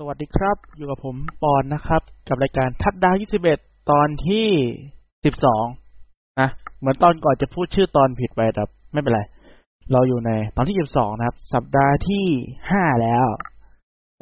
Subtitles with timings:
[0.00, 3.14] สวัสดีครับ อยู่กับผมปอนนะครับ กับรายการทัดดาว
[3.52, 4.48] 21ตอนที่
[5.42, 9.20] 12นะเหมือนตอนก่อนจะพูดชื่อตอนผิดไปแต่ไม่เป็นไร
[9.92, 12.26] เราอยู่ในตอนที่12นะครับ สัปดาห์ที่
[12.64, 13.26] 5แล้ว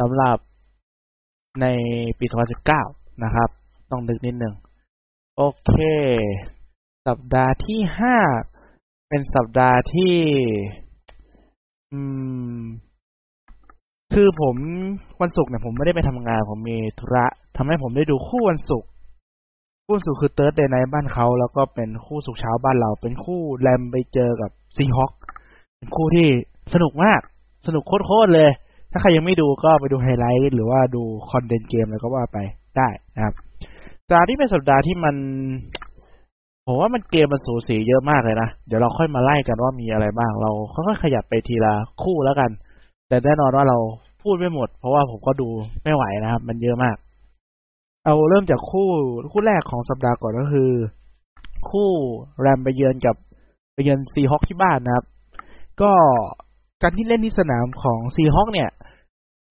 [0.01, 0.39] สำหรับ
[1.61, 1.67] ใน
[2.19, 2.27] ปี
[2.75, 3.49] 2019นะครับ
[3.91, 4.55] ต้องนึกนิดหนึ่ง
[5.37, 5.75] โอเค
[7.07, 7.81] สัปดาห์ที่
[8.43, 10.17] 5เป็นสัปดาห์ที่
[11.93, 12.01] อื
[12.59, 12.61] ม
[14.15, 14.57] คือผม
[15.23, 18.89] วันศุกร์เนี่ยผมไม่ได้ไปทำงาน ผมมีธุระทำให้ผมได้ดูคู่วันศุกร์
[19.85, 25.13] คู่วันศุกร์คือ Thursday Night บ้านเขาแล้วก็เป็นคู่ศุกร์เช้าบ้านเรา เป็นคู่ Rams ไปเจอกับ Seahawks
[25.79, 26.27] เป็นคู่ที่
[26.75, 27.21] สนุกมาก
[27.67, 28.51] สนุกโคตรๆเลย
[28.93, 32.39] ถ้าใครยังไม่ดูก็ไปดูไฮไลท์หรือว่าดู condensed game แล้วก็ว่าไป
[32.77, 33.35] ได้นะครับ
[34.09, 35.15] สัปดาห์ที่เป็นสัปดาห์ที่มัน
[36.67, 42.51] ผมว่ามันเกมมันสูสีเยอะมากเลยนะ เดี๋ยวเราค่อยมาไล่กันว่ามีอะไรบ้าง เราค่อยๆขยับไปทีละคู่แล้วกัน
[43.09, 43.79] แต่แน่นอนว่าเรา
[44.25, 45.49] พูดไม่หมด เพราะว่าผมก็ดู
[45.85, 46.97] ไม่ไหวนะครับ มันเยอะมาก
[48.05, 48.89] เอาเริ่มจากคู่
[49.33, 50.71] คู่แรกของสัปดาห์ก่อนก็คือ
[51.71, 51.89] คู่
[52.41, 53.17] แรมไปเยือนกับ
[53.75, 55.05] ไปเยือนซีฮอคที่บ้านนะครับ
[55.83, 55.93] ก็
[56.83, 58.71] การที่เล่นที่สนามของซีฮอคเนี่ย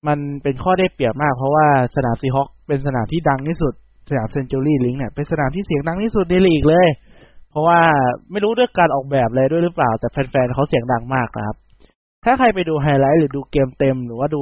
[0.08, 3.74] มันเป็นข้อได้เปรียบมาก เพราะว่าสนามซีฮอคเป็นสนามที่ดังที่สุด
[4.10, 6.88] สนามเซนจูรี่ลิงเนี่ยเป็นสนามที่เสียงดังที่สุดในลีกเลย
[7.50, 7.80] เพราะว่า
[8.32, 11.58] ไม่รู้ด้วยการออกแบบเลยด้วยหรือเปล่า แต่แฟนๆเขาเสียงดังมากนะครับ
[12.24, 14.42] ถ้าใครไปดูไฮไลท์หรือดูเกมเต็ม หรือว่าดู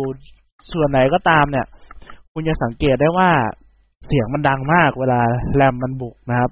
[0.72, 1.66] ส่วนไหนก็ตามเนี่ย
[2.34, 3.30] คุณจะสังเกตได้ว่า
[4.08, 5.20] เสียงมันดังมากเวลา
[5.56, 6.52] แรมมันบุกนะครับ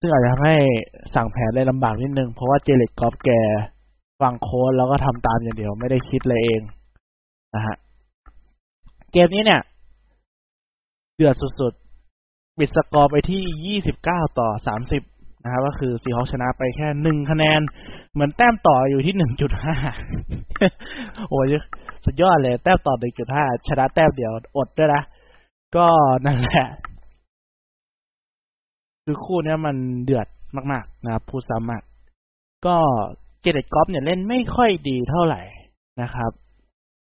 [0.00, 0.56] ซึ่งอาจจะทำให้
[1.14, 3.30] สั่งแผนได้ลำบากนิดนึง เพราะว่าเจเล็กกอฟแก
[4.20, 6.60] ฟังโค้ดแล้วก็ทำตามอย่างเดียวไม่ได้คิดเลยเอง
[7.54, 7.76] นะฮะ
[9.12, 9.60] เกมนี้เนี่ย
[11.16, 14.48] เดือดสุดๆปิดสกอร์ไปที่ 29 ต่อ
[14.88, 15.13] 30
[15.44, 17.60] นะครับก็คือซีฮอคชนะไปแค่หนึ่งคะแนน
[18.12, 19.76] เหมือนแต้มต่ออยู่ที่หนึ่งจุดห้า
[21.30, 21.46] โอ้ย
[22.04, 25.02] สุดยอดเลย แต้มต่อหนึ่งจุดห้าชนะแต้มเดียวอดด้วยนะ
[25.76, 25.86] ก็
[26.26, 26.66] นั่นแหละ
[29.04, 30.26] คือคู่นี้มันเดือด
[30.72, 31.82] มากๆ นะครับพูดซ้ำมาก
[32.66, 32.76] ก็
[33.40, 35.42] เจเดตกอฟเนี่ยเล่นไม่ค่อยดีเท่าไหร่
[36.02, 36.30] นะครับ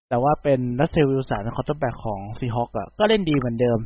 [0.10, 3.80] แต่ว่าเป็น Russell Wilson quarterback ของ Seahawks อะก็เล่นดีเหมือนเดิม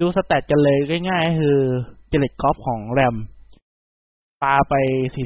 [0.00, 0.78] ดู stat กันเลย
[1.08, 1.58] ง่ายๆ คือ
[2.08, 3.16] Jared Goff ของ Rams
[4.42, 4.74] ปาไป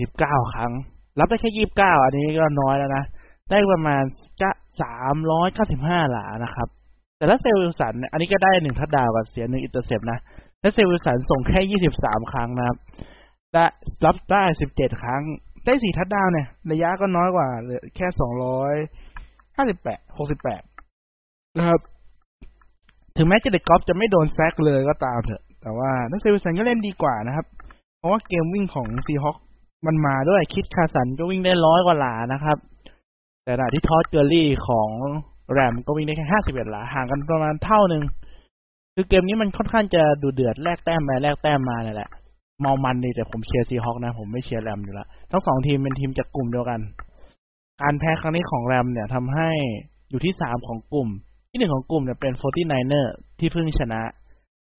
[0.00, 0.72] 49 ครั้ง
[1.19, 3.04] รับได้แค่ 29 อันนี้ก็น้อยแล้วนะ
[3.50, 4.03] ได้ประมาณ
[4.43, 4.50] จะ
[5.31, 6.69] 395 หลานะครับ
[7.19, 10.19] แต่ Russell Wilson อันนี้ก็ได้หนึ่ง touchdown กับเสียหนึ่ง intercept นะ
[10.62, 12.76] Russell Wilson ส่งแค่ 23 ครั้งนะครับ
[13.53, 13.65] ได้
[14.06, 15.22] รับได้ 17 ครั้ง
[15.65, 18.21] ได้สี่ทัดดาวเนี่ย ระยะก็น้อยกว่าเหลือแค่ 258
[20.19, 21.81] 68 นะครับ
[23.16, 27.47] ถึงแม้ Jared Goff จะไม่โดน sack เลยก็ตามเถอะ แต่ว่า Russell Wilson ก็เล่นดีกว่านะครับ
[28.00, 29.37] เพราะว่าเกมวิ่งของ Seahawks
[29.87, 32.59] มันมาด้วย Chris Carson ก็วิ่งได้ร้อยกว่าหลานะครับ
[33.44, 34.88] แต่ขณะที่ Todd Gurley ของ
[35.53, 38.03] Rams ก็วิ่งได้แค่ห้าสิบเอ็ดหลาห่างกันประมาณเท่าหนึ่ง
[38.94, 42.10] คือเกมนี้มันค่อนข้างจะดูเดือดแลกแต้มไปแลกแต้มมาเนี่ยแหละ
[42.60, 46.81] เมามันดีแต่ผมเชียร์ Seahawks นะ ผมไม่เชียร์ Rams อยู่แล้วทั้งสองทีมเป็นทีมจากกลุ่มเดียวกัน
[47.83, 49.50] การแพ้ครั้งนี้ของ Rams เนี่ยทำให้
[50.10, 51.09] อยู่ที่สามของกลุ่ม
[51.50, 54.00] ที่หนึ่งของกลุ่มเนี่ยเป็น Forty Niners ที่เพิ่งชนะ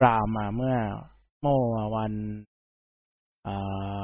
[0.02, 0.76] Browns มาเมื่อ
[1.42, 2.12] เมื่อวัน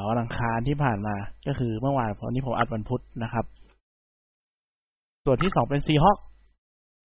[0.07, 1.15] วันอังคารที่ผ่านมา
[1.47, 3.45] ก็คือเมื่อวานเพราะนี่ผมอัดวันพุธนะครับ
[5.25, 6.17] ส่วนที่สองเป็น Seahawks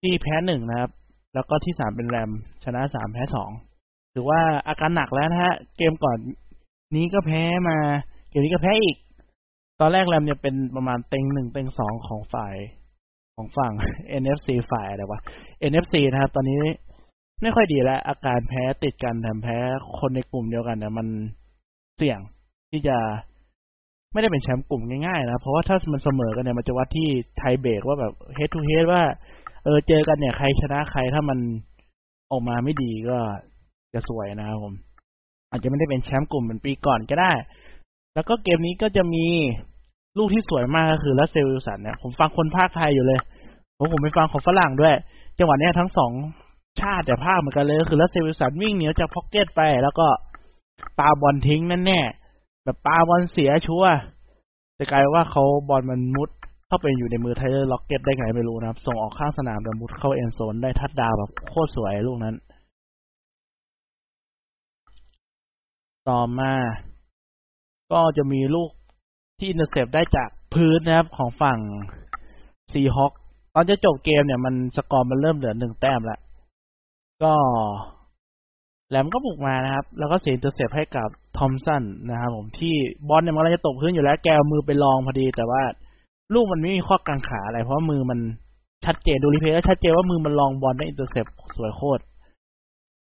[0.03, 0.91] ที่แพ้หนึ่งนะครับ
[1.34, 2.31] แล้วก็ที่สามเป็น Rams
[2.65, 3.50] ชนะสามแพ้สอง
[4.15, 6.19] ถือว่าอาการหนักแล้วนะฮะ เกมก่อน
[6.97, 7.76] นี้ก็แพ้มา
[8.28, 8.97] เกมนี้ก็แพ้อีก
[9.81, 12.54] ตอนแรกแรมเนี่ยเป็นประมาณเต็งหนึ่งเต็งสองของฝ่าย
[13.37, 13.72] ของฝั่ง
[14.22, 15.21] NFC ฝ่ายอะไรวะ
[15.71, 16.60] NFC นะครับ ตอนนี้
[17.42, 19.59] ไม่ค่อยดีแล้ว อาการแพ้ติดกันแถมแพ้
[19.98, 21.09] คนในกลุ่มเดียวกันเนี่ยมัน
[21.98, 22.19] เสี่ยง
[22.70, 22.97] ที่จะ
[24.12, 27.08] ไม่ได้เป็นแชมป์กลุ่มง่ายๆนะ เพราะว่าถ้ามันเสมอกันเนี่ยมันจะวัดที่
[27.38, 29.03] ไทเบรกว่าแบบเฮดทูเฮดว่า
[29.64, 31.38] เออเจอกันเนี่ยใครชนะใครถ้ามัน
[32.30, 33.19] ออกมาไม่ดีก็
[33.94, 34.75] จะสวยนะครับผม
[35.50, 37.32] อาจจะไม่ได้เป็นแชมป์กลุ่มเหมือนปีก่อนก็ได้
[38.14, 39.26] แล้วก็เกมนี้ก็จะมี
[40.19, 43.20] ลูกที่สวยมากก็คือ Russell Wilson เนี่ย ผมฟังคนพากย์ไทยอยู่เลย
[43.78, 44.94] ผมผมไปฟังของฝรั่งด้วย
[45.38, 46.12] จังหวะเนี้ยทั้งสอง
[46.80, 50.06] ชาติแต่พากย์เหมือนกันเลยก็คือ Russell Wilson วิ่งหนีออกจาก pocket ไปแล้วก็
[50.99, 52.01] ปาบอลทิ้งนั่นแน่
[52.65, 53.84] แบบปาบอลเสียชัวร์
[54.79, 56.31] จะกลายว่าเขาบอลมันมุด
[56.67, 62.34] เข้าไปอยู่ในมือ Tyler Lockett ได้ไงไม่รู้นะครับ ส่งออกข้างสนามแล้วมุดเข้า end zone ได้ touchdown แบบโคตรสวยลูกนั้น
[66.09, 66.53] ต่อมา
[67.93, 68.71] ก็จะมีลูก
[69.39, 71.59] ที่ intercept ได้จากพื้นนะครับของฝั่ง
[72.72, 73.13] Seahawks
[73.55, 76.21] ตอนจะจบเกมเนี่ยมันสกอร์มันเริ่มเหลือหนึ่งแต้มแล้ว
[77.25, 77.34] ก็
[78.92, 81.09] Rams ก็บุกมานะครับ แล้วก็เสีย intercept ให้กับ
[81.39, 82.74] Thompson นะครับผมที่
[83.09, 85.62] บอลเนี่ยมันกำลังจะตกพื้นอยู่แล้วแกเอามือไปรองพอดี แต่ว่า
[86.34, 88.18] ลูกมันไม่มีข้อกังขาอะไร เพราะมือมัน
[88.84, 92.03] ชัดเจนดู replay แล้วชัดเจนว่ามือมันรองบอลได้ intercept สวยโคตร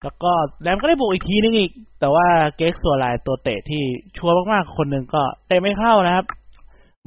[0.02, 0.32] แล้วก็
[0.62, 2.26] Rams ก็ได้บุกอีกทีนึงอีก แต่ว่า
[2.56, 3.82] Greg Zuerlein ตัวเตะที่
[4.16, 6.26] ชัวร์มากๆ คนหนึ่งก็เตะไม่เข้านะครับ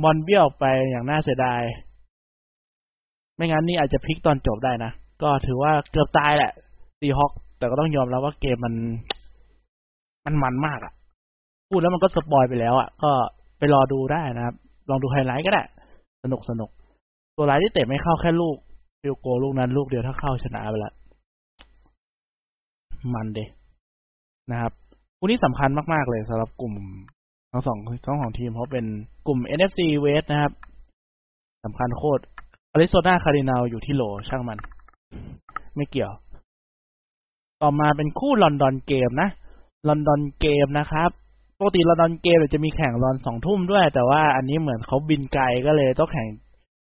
[0.04, 1.62] บอลเบี้ยวออกไปอย่างน่าเสียดาย
[3.36, 4.92] ไม่งั้นนี่อาจจะพลิกตอนจบได้นะ
[5.22, 6.52] ก็ถือว่าเกือบตายแหละ
[7.00, 7.32] Seahawks
[7.66, 8.74] แต่ก็ต้องยอมแล้วว่าเกมมัน
[10.26, 10.94] มันมันมากอะ
[11.70, 13.12] พูดแล้วมันก็ spoil ไปแล้วอะก็
[13.58, 14.56] ไปรอดูได้นะครับ
[14.90, 15.64] ลองดูไฮไลท์ก็ได้
[16.24, 16.70] สนุกสนุก
[17.38, 18.56] ตัวร้ายที่เตะไม่เข้าแค่ลูก
[19.02, 20.94] field goal ลูกนั้นลูกเดียวถ้าเข้าชนะไปละ
[23.14, 23.40] มันเด
[24.52, 24.72] นะครับ
[25.18, 26.74] คู่นี้สำคัญมากๆเลยสำหรับกลุ่ม
[27.52, 28.86] ทั้งสองทั้งสองทีมเพราะเป็น
[29.28, 30.52] กลุ่ม NFC West นะครับ
[31.66, 32.22] สำคัญโคตร
[32.72, 34.60] Arizona Cardinal อยู่ที่โหลช่างมัน
[35.76, 36.12] ไม่เกี่ยว
[37.62, 39.30] ต่อมาเป็นคู่ London game นะ
[39.88, 41.10] London game นะครับ
[41.58, 46.28] ปกติ London game จะมีแข่งตอนสองทุ่มด้วย แต่ว่าอันนี้เหมือนเขาบินไกลก็เลยต้องแข่ง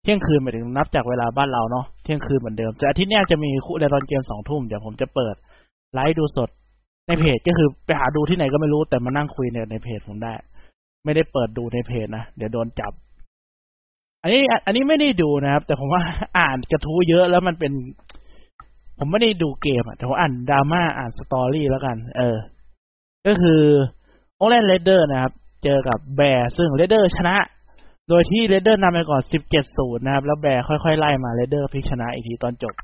[0.02, 5.34] เที่ยงคืนไปถึงนับจากเวลาบ้านเราเนาะเที่ยงคืนเหมือนเดิมแต่อาทิตย์นี้จะมีคู่ London game สองทุ่มเดี๋ยวผมจะเปิด
[5.94, 6.48] ไลฟ์ดูสด
[7.06, 10.34] ในเพจก็คือไปหาดูที่ไหนก็ไม่รู้แต่มานั่งคุยในในเพจผมได้
[11.04, 12.92] ไม่ได้เปิดดูในเพจนะเดี๋ยวโดนจับ
[14.22, 16.02] อันนี้อันนี้ไม่ได้ดูนะครับ แต่ผมว่า
[16.38, 17.72] อ่านกระทู้เยอะแล้วมันเป็น
[18.98, 22.36] ผมไม่ได้ดูเกมอะแต่ผมอ่านดราม่าอ่าน story แล้วกัน เออ
[23.26, 23.62] ก็คือ
[24.36, 25.32] Oakland Raider นะครับ
[25.64, 27.36] เจอกับ Bear ซึ่ง Raider ชนะ
[28.08, 29.22] โดยที่ Raider นำไปก่อน
[29.64, 32.74] 17-0นะครับ แล้ว Bear ค่อยๆไล่มา Raider พลิกชนะอีกทีตอนจบ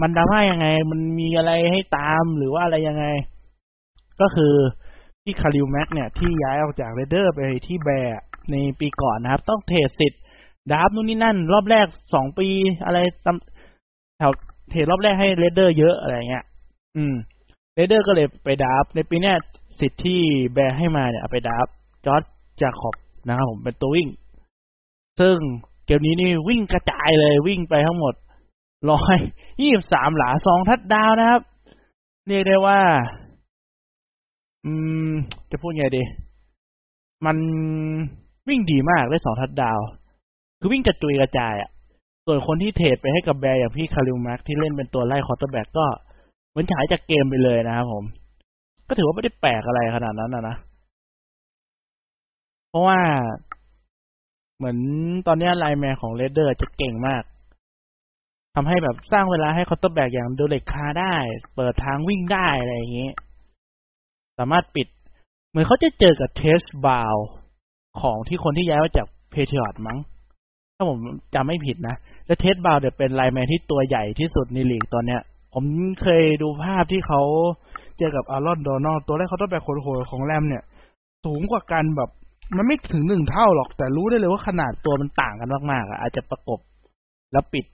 [0.00, 3.04] มันดราม่ายังไง มันมีอะไรให้ตามหรือว่าอะไรยังไง
[4.20, 4.54] ก็คือ
[5.22, 8.20] ที่ Khalil Mack เนี่ยที่ย้ายออกจาก Raider ไปที่ Bear
[8.50, 10.20] ในปีก่อนนะครับ ต้อง trade สิทธิ์
[10.70, 12.48] draft นู่นนี่นั่น รอบแรกสองปี
[12.84, 13.28] อะไร
[14.18, 14.32] แถว
[14.70, 16.44] trade รอบแรกให้ Raider เยอะอะไรเงี้ย
[16.96, 17.14] อืม
[17.74, 19.32] Raider ก็เลยไป draft ในปีนี้
[19.80, 20.20] สิทธิ์ที่
[20.52, 21.66] Bear ให้มาเนี่ยเอาไป draft
[22.06, 22.96] Josh Jacobs
[23.28, 24.08] นะครับผมเป็นตัววิ่ง
[25.20, 25.36] ซึ่ง
[25.86, 28.14] เกมนี้นี่วิ่งกระจายเลยวิ่งไปทั้งหมด
[28.90, 29.16] ร้อย
[29.60, 31.40] ยี่สิบสามหลาสองทัดดาวนะครับ
[32.28, 32.80] เรียกได้ว่า
[34.64, 34.72] อื
[35.10, 35.12] ม
[35.50, 36.02] จะพูดไงดี
[37.26, 37.36] มัน
[38.48, 39.78] วิ่งดีมากได้สองทัดดาว
[40.60, 41.70] คือวิ่งกระจุยกระจายอะ
[42.26, 45.86] ส่วนคนที่ trade ไปให้กับ Bear อย่างพี่ Khalil Mack ที่เล่นเป็นตัวไล่ quarterback ก็
[46.50, 48.04] เหมือนหายจากเกมไปเลยนะครับผม
[48.88, 50.56] ก็ถือว่าไม่ได้แปลกอะไรขนาดนั้นนะนะ
[52.68, 53.00] เพราะว่า
[54.56, 54.78] เหมือน
[55.26, 57.22] ตอนนี้ lineman ของ Raider จะเก่งมาก
[58.54, 61.14] ทำให้แบบสร้างเวลาให้ quarterback อย่าง Derek Carr ได้
[61.54, 63.10] เปิดทางวิ่งได้อะไรอย่างนี้
[64.38, 64.86] สามารถปิด
[65.48, 67.16] เหมือนเขาจะเจอกับเทสบาว
[68.00, 69.98] ของที่คนที่ย้ายมาจาก Patriot มั้ง
[70.76, 70.98] ถ้าผม
[71.34, 71.96] จำไม่ผิดนะ
[72.26, 75.20] และ Trent Brown เนี่ยเป็น lineman ที่ตัวใหญ่ที่สุดในลีกตอนเนี้ย
[75.54, 75.64] ผม
[76.02, 77.20] เคยดูภาพที่เขา
[77.98, 80.62] เจอกับ Aaron Donald ตัว sack quarterback โหดๆของแรมเนี่ย
[81.24, 82.10] สูงกว่ากันแบบ
[82.56, 86.60] มันไม่ถึงหนึ่งเท่าหรอก แต่รู้ได้เลยว่าขนาดตัวมันต่างกันมากๆอะอาจจะประกบ
[87.32, 87.64] แล้วปิด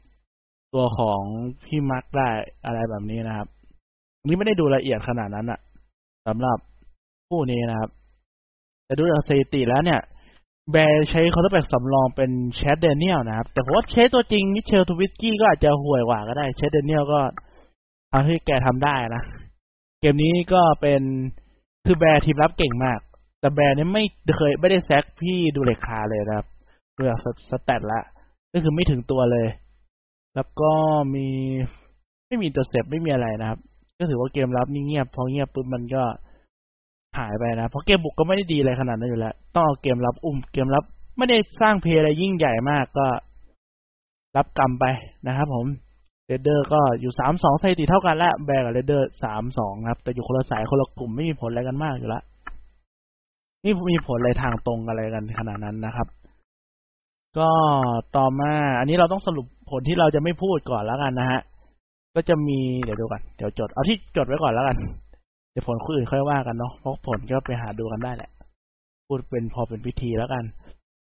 [0.75, 1.21] ตัวของ
[1.65, 2.29] พี่ Mack ได้
[2.65, 3.49] อะไรแบบนี้นะครับ
[4.27, 5.61] นี่ไม่ได้ดูละเอียดขนาดนั้นอะ
[6.27, 6.59] สำหรับ
[7.29, 7.91] คู่นี้นะครับ
[8.85, 10.01] แต่ดูจากสถิติแล้วเนี่ย
[10.71, 17.21] Bear ใช้ quarterback สำรองเป็น Chase Daniel นะครับ แต่ผมว่าเชสตัวจริง Mitchell Trubisky ก็อาจจะห่วยกว่าก็ได้ Chase Daniel ก็
[18.13, 19.23] ทำให้แกทำได้นะ
[20.01, 21.03] เกมนี้ก็เป็น
[21.87, 23.01] คือ Bear ทีมรับเก่งมาก
[23.41, 24.05] แต่ Bear เนี่ยไม่
[24.37, 26.47] เคยไม่ได้ sack พี่ Derek Carr เลยนะครับ
[26.97, 27.19] ดูจาก
[27.51, 28.01] stat ละ
[28.53, 29.49] ก็คือไม่ถึงตัวเลย
[30.35, 30.73] แล้วก็
[31.15, 31.29] มี
[32.27, 33.59] ไม่มีตัวเซฟไม่มีอะไรนะครับ
[33.99, 36.03] ก็ถือว่าเกมรับนี่เงียบ พอเงียบปุ๊บมันก็
[37.19, 40.85] หายไปนะ เพราะเกมบุกก็ไม่ได้ดีอะไรขนาดนั้นอยู่แล้ว ต้องเอาเกมรับอุ้ม เกมรับ
[41.19, 43.07] ไม่ได้สร้าง play อะไรยิ่งใหญ่มากก็
[44.37, 44.85] รับกรรมไป
[45.27, 45.67] นะครับผม
[46.27, 52.23] เรเดอร์ก็อยู่สามสองสถิติเท่ากันแล้วแบกกับเรเดอร์สามสองครับ แต่อยู่คนละสายคนละกลุ่มไม่มีผลอะไรกันมากอยู่แล้ว
[53.65, 56.09] นี่มีผลอะไรทางตรงอะไรกันขนาดนั้นนะครับ
[57.39, 57.51] ก็
[58.17, 61.41] ต่อมา อันนี้เราต้องสรุปผลที่เราจะไม่พูดก่อนแล้วกันนะฮะ
[62.15, 64.77] ก็จะมีเดี๋ยวดูกันเดี๋ยวจดเอาที่จดไว้ก่อนแล้วกัน
[65.53, 68.31] เดี๋ยวผลคู่อื่นค่อยว่ากันเนาะเพราะผลก็ไปหาดูกันได้แหละ
[69.07, 70.45] พูดเป็นพอเป็นพิธีแล้วกัน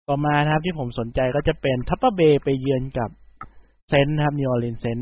[0.08, 3.10] ต่อมานะครับที่ผมสนใจก็จะเป็น Tampa Bay ไปเยือนกับ
[3.90, 5.00] Saint นะครับ New Orleans Saint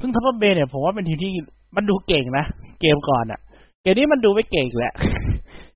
[0.00, 1.32] ซึ่ง Tampa Bay เนี่ยผมว่าเป็นทีมที่
[1.76, 2.44] มันดูเก่งนะ
[2.80, 3.40] เกมก่อนอะ
[3.82, 4.94] เกมนี้มันดูไม่เก่งแหละ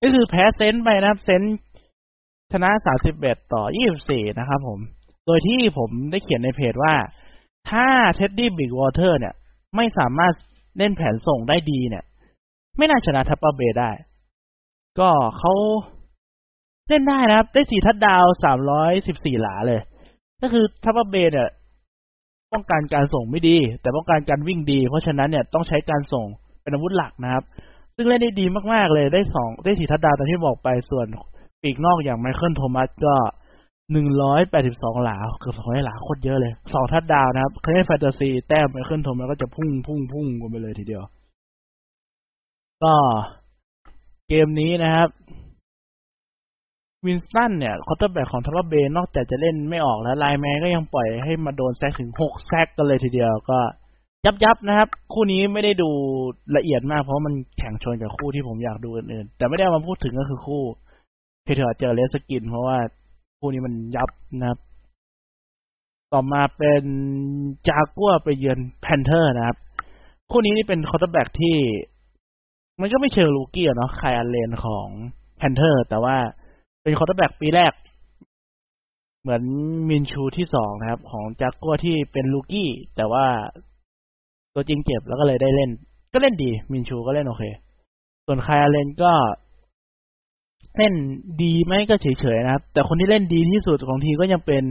[0.03, 1.43] ก็คือแพ้ Saint ไปนะครับ Saint
[2.53, 4.81] ชนะสามสิบเอ็ดต่อยี่สิบสี่นะครับผม
[5.27, 6.95] โดยที่ผมได้เขียนในเพจว่า
[7.71, 7.87] ถ้า
[8.17, 9.35] Teddy Bridgewater เนี่ย
[9.77, 10.35] ไม่สามารถ
[10.79, 12.05] เล่นแผนส่งได้ดีเนี่ย
[12.77, 13.91] ไม่น่าชนะ Tampa Bay ได้
[14.99, 15.53] ก็เขา
[16.89, 19.81] เล่นได้นะครับ ได้สี่ทัดดาวสามร้อยสิบสี่หลาเลย
[20.43, 21.49] ก็คือ Tampa Bay เนี่ย
[22.53, 26.27] ป้องกันการส่งไม่ดี แต่ป้องกันการวิ่งดี เพราะฉะนั้นเนี่ยต้องใช้การส่ง
[26.63, 27.45] เป็นอาวุธหลักนะครับ
[27.97, 31.07] ซึ่งเล่นได้ดีมากๆเลยได้สองได้สี่ทัดดาวตามที่บอกไปส่วน
[31.63, 33.15] ปีกนอกอย่าง Michael Thomas ก็
[33.93, 41.03] หนึ่งร้อยแปดสิบสองหลาเกือบสองร้อยหลาโคตรเยอะเลยสอง touchdown นะครับเคยให้แฟนตาซีแต้มไปขึ้นทมแล้วก็จะพุ่งพุ่งพุ่งกันไปเลยทีเดียว
[42.85, 42.95] ก็
[44.29, 45.09] เกมนี้นะครับ
[47.07, 53.59] Winston เนี่ย quarterback ของ Tampa Bay นอกจากจะเล่นไม่ออกแล้ว lineman ก็ยังปล่อยให้มาโดน sack ถึงหก sack กันเลยทีเดียวก็
[54.25, 55.91] ยับยับนะครับ คู่นี้ไม่ได้ดู
[56.57, 60.63] ละเอียดมาก เพราะมันแข่งชนกับคู่ที่ผมอยากดูอื่นๆ แต่ไม่ได้มาพูดถึงก็คือคู่
[61.45, 62.79] Patriot เจอ Redskin เพราะว่า
[63.39, 64.11] คู่นี้มันยับ
[64.41, 64.59] นะครับ
[66.13, 66.85] ต่อมาเป็น
[67.69, 69.57] จากัวไปเยือน Panther นะครับ
[70.31, 71.57] คู่นี้นี่เป็น quarterback ที่
[72.81, 74.87] มันก็ไม่เชิง rookie เนาะ Kyle Allen ของ
[75.37, 76.17] Panther แต่ว่า
[76.83, 77.73] เป็น quarterback ปีแรก
[79.23, 79.43] เหมือน
[79.89, 83.27] Minshew ที่สองนะครับ ของจากัวที่เป็น rookie แต่ว่า
[84.55, 85.71] ตัวจริงเจ็บแล้วก็เลยได้เล่น
[86.13, 87.45] ก็เล่นดี Minshew ก็เล่นโอเค
[88.27, 89.13] ส่วน Kyle Allen ก็
[90.77, 90.95] เล่น
[91.43, 94.65] ดีไหมก็เฉยๆนะครับ แต่คนที่เล่นดีที่สุดของทีมก็ยังเป็น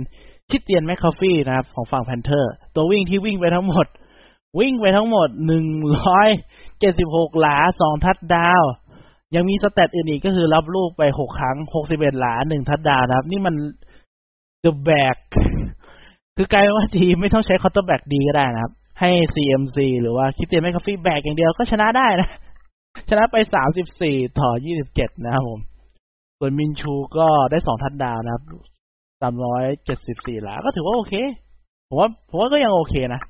[0.50, 3.86] Christian McCaffrey นะครับ ของฝั่ง Panther ตัววิ่งที่วิ่งไปทั้งหมด
[4.60, 5.66] วิ่งไปทั้งหมดหนึ่ง
[5.98, 6.30] ร้อย
[6.80, 8.64] เจ็ดสิบหกหลาสองทัดดาว
[9.36, 13.56] ยังมี stat อื่นอีกก็คือรับลูกไปหกครั้งหกสิบเอ็ดหลาหนึ่งทัดดาวนะครับ นี่มัน
[14.64, 15.18] เดอะแบก
[16.38, 22.30] คือกลายเป็นว่าทีมไม่ต้องใช้ quarterback ดีก็ได้นะครับ ให้ CMC หรือว่า Christian McCaffrey แบกอย่างเดียวก็ชนะได้นะ
[23.10, 25.60] ชนะไปสามสิบสี่ต่อยี่สิบเจ็ดนะครับผม
[26.40, 28.44] ส่วน Minshew ก็ได้สอง touchdown นะครับ
[29.22, 31.14] สามร้อยเจ็ดสิบสี่หลา ก็ถือว่าโอเค
[31.90, 33.22] ผมว่าผมว่าก็ยังโอเคนะ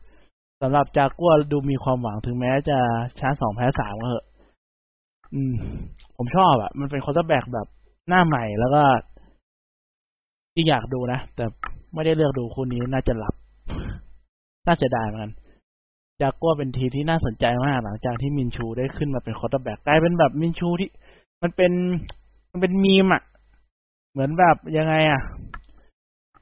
[0.66, 2.78] สำหรับจากัวดูมีความหวังถึงแม้จะ
[3.20, 4.26] ชนะสองแพ้สามก็เถอะ
[5.34, 5.54] อืม
[6.18, 7.68] ผมชอบอะมันเป็น quarterback แบบ
[8.10, 8.84] หน้าใหม่แล้วก็
[10.54, 11.46] ที่อยากดูนะ แต่
[11.94, 13.36] ไม่ได้เลือกดูคู่นี้น่าจะหลับ
[14.68, 15.32] น่าจะได้เหมือนกัน
[16.22, 20.90] Jaguars เป็นทีมที่น่าสนใจมากหลังจากที่ Minshew ได้ขึ้นมาเป็น quarterback กลายเป็นแบบ Minshew ที่
[21.42, 21.72] มันเป็น
[22.52, 23.22] มันเป็นมีมอะ
[24.12, 25.22] เหมือนแบบยังไงอะ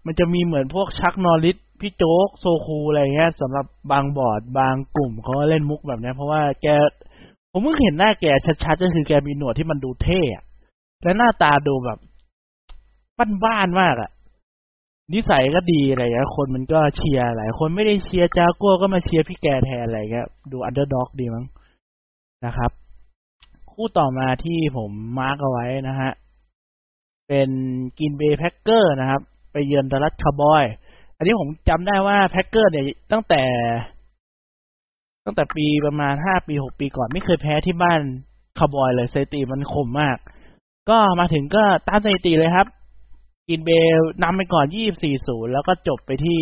[0.05, 6.67] มันจะมีเหมือนพวก Chuck Norris พี่โจ๊กโซคูลอะไรเงี้ยสำหรับบางบอร์ดบางกลุ่มเขาเล่นมุกแบบนี้เพราะว่าแก
[7.51, 8.25] ผมเพิ่งเห็นหน้าแก
[8.63, 10.21] ชัดๆก็คือแกมีหนวดที่มันดูเท่
[11.03, 11.99] และหน้าตาดูแบบ
[13.45, 14.11] บ้านๆมากอะ
[15.13, 21.45] นิสัยก็ดีอะไรเงี้ยคนมันก็เชียร์หลายคนไม่ได้เชียร์จากัวก็มาเชียร์พี่แกแทนอะไรเงี้ยดู underdog ดีมั้ง
[22.45, 22.71] นะครับ
[23.71, 26.11] คู่ต่อมาที่ผม mark เอาไว้นะฮะ
[27.27, 27.49] เป็น
[27.99, 29.21] Green Bay Packers นะครับ
[29.51, 30.63] ไปเยือน Dallas Cowboys
[31.21, 33.43] อันนี้ผมจำได้ว่า Packers เนี่ยตั้งแต่
[35.25, 37.99] ตั้งแต่ปีประมาณห้าปีหกปีก่อน ไม่เคยแพ้ที่บ้าน
[38.59, 40.17] คาร์บอยเลยสถิติมันคมมาก
[40.89, 42.67] ก็มาถึงก็ตามสถิติเลยครับ
[43.49, 43.93] Green Bay
[44.23, 46.39] นำไปก่อนยี่บสี่ศูนย์แล้วก็จบไปที่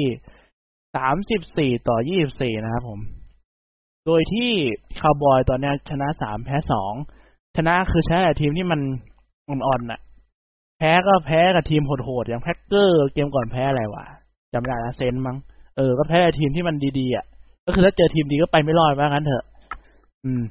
[0.95, 2.99] สามสิบสี่ต่อยี่บสี่นะครับผม
[4.05, 4.51] โดยที่
[4.99, 6.93] คาร์บอยตอนนี้ชนะสามแพ้สอง
[7.55, 8.79] ชนะคือชนะแต่ทีมที่มัน
[9.49, 9.99] อ่อนๆน่ะ
[10.77, 14.05] แพ้ก็แพ้กับทีมโหดๆอย่าง Packers เกมก่อนแพ้อะไรวะ
[14.53, 15.37] จำได้ละ Saints มั้ง
[15.77, 17.25] เออก็แพ้ทีมที่มันดีๆอะ
[17.65, 19.43] ก็คือถ้าเจอทีมดีก็ไปไม่รอดว่างั้นเถอะ
[20.25, 20.41] อืม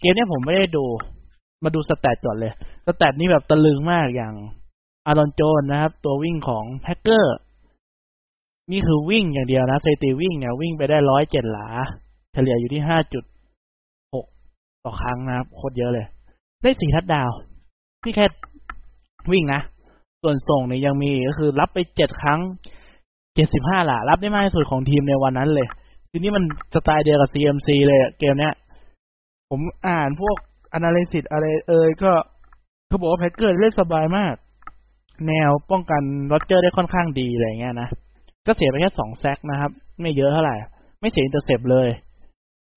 [0.00, 0.84] เกมนี้ผมไม่ได้ดู
[1.64, 2.52] มาดู stat ก่อนเลย
[2.86, 4.34] stat นี่แบบตะลึงมากอย่าง
[5.06, 7.36] Aaron Jones นะครับ ตัววิ่งของ Packers
[8.72, 11.68] นี่คือวิ่งอย่างเดียวนะสถิติวิ่งเนี่ยวิ่งไปได้ร้อยเจ็ดหลา
[12.32, 13.24] เฉลี่ยอยู่ที่ห้าจุด
[14.14, 14.26] หก
[14.84, 16.06] ต่อครั้งนะครับโคตรเยอะเลย
[16.62, 17.30] ได้สี่ทัดดาว
[18.02, 18.26] ที่แค่
[19.32, 19.60] วิ่งนะ
[20.22, 22.40] ส่วนส่งเนี่ยยังมีก็คือรับไปเจ็ดครั้ง
[23.34, 25.68] เจ็ดสิบห้าหลารับได้มากที่สุดของทีมในวันนั้นเลย
[26.10, 28.54] ทีนี้มันสไตล์เดียวกับ CMC เลยเกมเนี้ย
[29.50, 30.36] ผมอ่านพวก
[30.78, 32.12] analysis อะไรเอ่ยก็
[32.88, 34.34] เขาบอกว่าแพ็กเกอร์เล่นสบายมาก
[35.28, 37.88] แนวป้องกัน Rodgers ได้ค่อนข้างดีอะไรเงี้ยนะ
[38.46, 39.70] ก็เสียไปแค่สอง sack นะครับ
[40.00, 40.56] ไม่เยอะเท่าไหร่
[41.00, 41.88] ไม่เสีย intercept เลย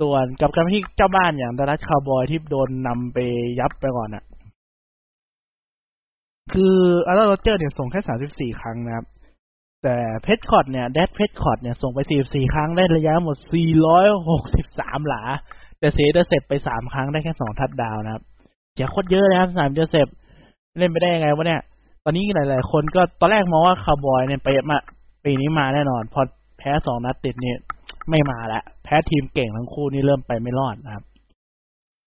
[0.02, 3.18] ส่วนกับการที่เจ้าบ้านอย่าง Dallas Cowboys ที่โดนนำไป
[3.60, 4.24] ยับไปก่อนอะ
[6.54, 6.76] คือ
[7.08, 9.06] อาร์โรเจอร์เนี่ยส่งแค่สามสิบสี่ครั้งนะครับ
[9.86, 14.06] แต่ Prescott เนี่ย Dak Prescott เนี่ยส่งไปสี่สี่ครั้งได้ระยะหมดสี่ร้อย
[15.10, 15.24] หลา
[15.80, 18.24] แต่เสีย intercept ไปสามครั้งได้แค่สองทัดดาวนะครับ
[18.74, 20.08] เสียโคตรเยอะนะครับสามเดเซป
[20.78, 21.62] เล่นไปได้ยังไงวะเนี่ย
[22.04, 24.78] ตอนนี้หลาย ๆ คนก็ตอนแรกมองว่าคาร์บอยเนี่ยไปมา
[25.26, 26.22] ปีนี้มาแน่นอน พอ
[26.58, 27.58] แพ้สองนัดติดเนี่ย
[28.10, 31.04] ไม่มาล้วแพ้ทีมเก่งทั้งคู่นี่เริ่มไปไม่รอดนะครับ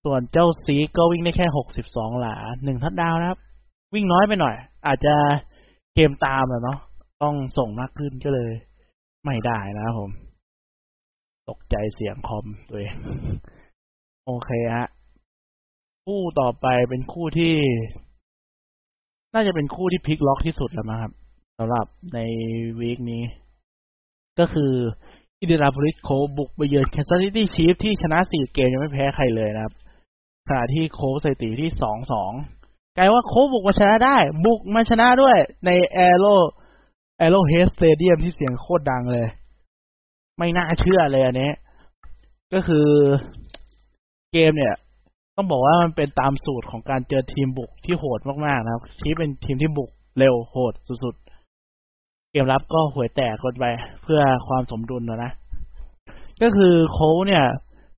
[0.05, 3.39] ส่วนเจ้าซีก็วิ่งได้แค่หกสิบสองหลาหนึ่งทัดดาวนะครับ
[3.95, 4.55] วิ่งน้อยไปหน่อย
[4.87, 5.15] อาจจะ
[5.95, 6.79] เกมตามแหละเนาะ
[7.23, 8.51] ต้องส่งมากขึ้นก็เลย
[9.25, 10.11] ไม่ได้นะครับผม
[11.49, 12.95] ตกใจเสียงคอมตัวเอง
[14.27, 14.89] โอเคฮะ
[16.05, 17.55] คู่ต่อไปเป็นคู่ที่
[19.35, 21.13] น่าจะเป็นคู่ที่พลิกล็อกที่สุดแล้วมั้งครับ
[21.59, 22.19] สำหรับใน
[22.81, 23.23] week นี้
[24.39, 24.73] ก็คือ
[25.41, 29.75] Indianapolis Colts บุกไปเยือน Kansas City Chiefs ที่ชนะสี่เกมยังไม่แพ้ใครเลยนะครับ
[30.49, 32.33] ขณะที่โคสถิติที่สองสอง
[32.97, 36.27] กลายว่าโคบุกมาชนะได้ บุกมาชนะด้วยใน Arrow
[37.19, 39.27] Arrowhead Stadium ที่เสียงโคตรดังเลย
[40.39, 41.51] ไม่น่าเชื่อเลยอันนี้
[42.53, 42.87] ก็คือ
[44.33, 44.75] เกมเนี่ย
[45.37, 53.65] ต้องบอกว่ามันเป็นตามสูตรของการเจอทีมบุกที่โหดมากๆนะครับชี้เป็นทีมที่บุกเร็วโหดสุดๆ เกมรับก็หวยแตกคนไป
[54.03, 55.33] เพื่อความสมดุลนะนะ
[56.43, 57.45] ก็คือโค้เนี่ย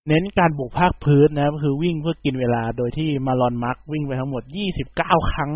[0.08, 4.42] เน้นการบุกภาคพื้นนะครับคือวิ่งเพื่อกินเวลาโดยที่มาลอนมาร์กวิ่งไปทั้งหมด
[4.86, 5.50] 29 ครั้ง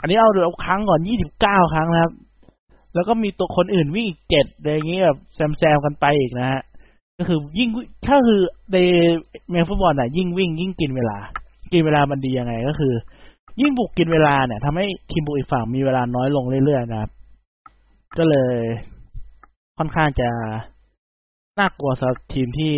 [0.00, 1.00] อันนี้เอาเดี๋ยวครั้งก่อน
[1.38, 2.12] 29 ครั้งนะครับ
[2.94, 5.18] แล้วก็มีตัวคนอื่นวิ่งอีกเจ็ดอะไรอย่างเงี้ยแบบ
[5.58, 6.62] แซมๆกันไปอีกนะฮะ
[7.18, 7.68] ก็คือยิ่ง
[8.06, 8.40] ถ้าคือ
[8.72, 8.76] ใน
[9.50, 11.18] เมนฟุตบอลอะ ยิ่งวิ่งยิ่งกินเวลา
[11.72, 12.94] กินเวลามันดียังไงก็คือ
[13.60, 17.10] ยิ่งบุกกินเวลาเนี่ยทำให้ทีมบุกอีกฝั่งมีเวลาน้อยลงเรื่อยๆนะครับ
[18.18, 18.54] ก็เลย
[19.78, 20.28] ค่อนข้างจะ
[21.58, 22.74] น่ากลัวสำหรับทีมที่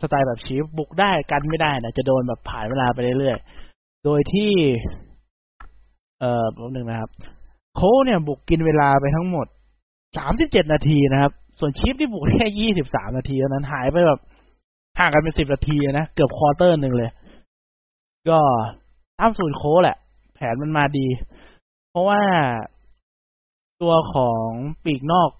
[0.00, 4.52] สไตล์แบบชีฟบุกได้กันไม่ได้นะจะโดนแบบผ่านเวลาไปเรื่อยๆ โดยที่
[6.20, 7.10] เอ่อแป๊บนึงนะครับ
[7.76, 9.46] โคเนี่ยบุกกินเวลาไปทั้งหมด
[10.18, 14.20] สามสิบเจ็ดนาทีนะครับ ส่วน Chiefs ที่บุกแค่ยี่สิบสามนาทีเท่านั้นหายไปแบบ
[14.98, 17.10] ห่างกันเป็นสิบนาทีนะ เกือบ quarter หนึ่งเลย
[18.28, 18.38] ก็
[19.18, 19.96] ตามสูตรโค้แหละ
[20.34, 21.06] แผนมันมาดี
[21.90, 22.20] เพราะว่า
[23.82, 24.46] ตัวของ
[24.84, 25.30] ปีกนอก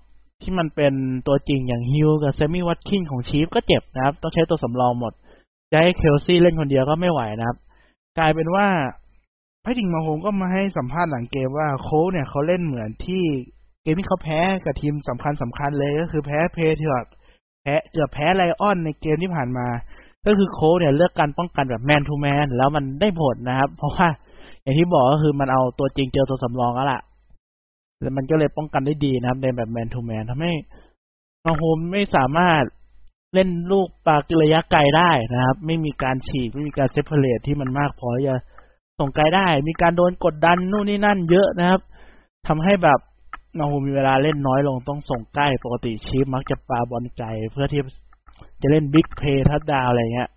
[0.42, 0.94] ที่มันเป็น
[1.26, 5.12] ตัวจริงอย่างฮิวกับ Sammy Watkins ของ Chiefs ก็เจ็บนะครับ ต้องใช้ตัวสำรองหมด
[5.72, 7.56] จะให้ Kelce เล่นคนเดียวก็ไม่ไหวนะครับ
[8.18, 8.66] กลายเป็นว่า
[9.64, 13.24] Patrick Mahomes ก็มาให้สัมภาษณ์หลังเกมว่า Colts เนี่ยเขาเล่นเหมือนที่
[13.82, 17.10] เกมที่เขาแพ้กับทีมสำคัญสำคัญเลยก็คือแพ้ Patriots
[17.62, 19.66] แพ้เกือบแพ้ Lions ในเกมที่ผ่านมา
[20.26, 24.08] ก็คือ Colts เนี่ยเลือกการป้องกันแบบ man-to-man แล้วมันได้ผลนะครับ เพราะว่า
[24.62, 27.00] อย่างที่บอกก็คือมันเอาตัวจริงเจอตัวสำรองแล้วล่ะ
[28.00, 30.52] แล้วมันก็เลยป้องกันได้ดีนะครับ ในแบบ man-to-man ทำให้
[31.44, 32.62] Mahomes ไม่สามารถ
[33.34, 38.34] เล่นลูกปาระยะไกลได้นะครับ ไม่มีการฉีกไม่มีการ separate ที่มันมากพอจะ
[38.98, 41.80] ส่งไกลได้ มีการโดนกดดันนู่นนี่นั่นเยอะนะครับ
[42.46, 42.98] ทำให้แบบ
[43.58, 47.80] Mahomes มีเวลาเล่นน้อยลงต้องส่งใกล้ปกติ Chiefs มักจะปาบอลไกลเพื่อที่
[48.62, 50.30] จะเล่น big play touchdown อะไรเงี้ย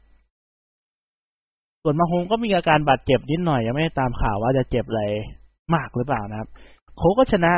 [1.83, 5.03] ส่วน Mahomes ก็มีอาการบาดเจ็บนิดหน่อย ยังไม่ตามข่าวว่าจะเจ็บอะไร
[5.73, 6.49] มากหรือเปล่านะครับ
[6.97, 7.51] โคก็ชนะ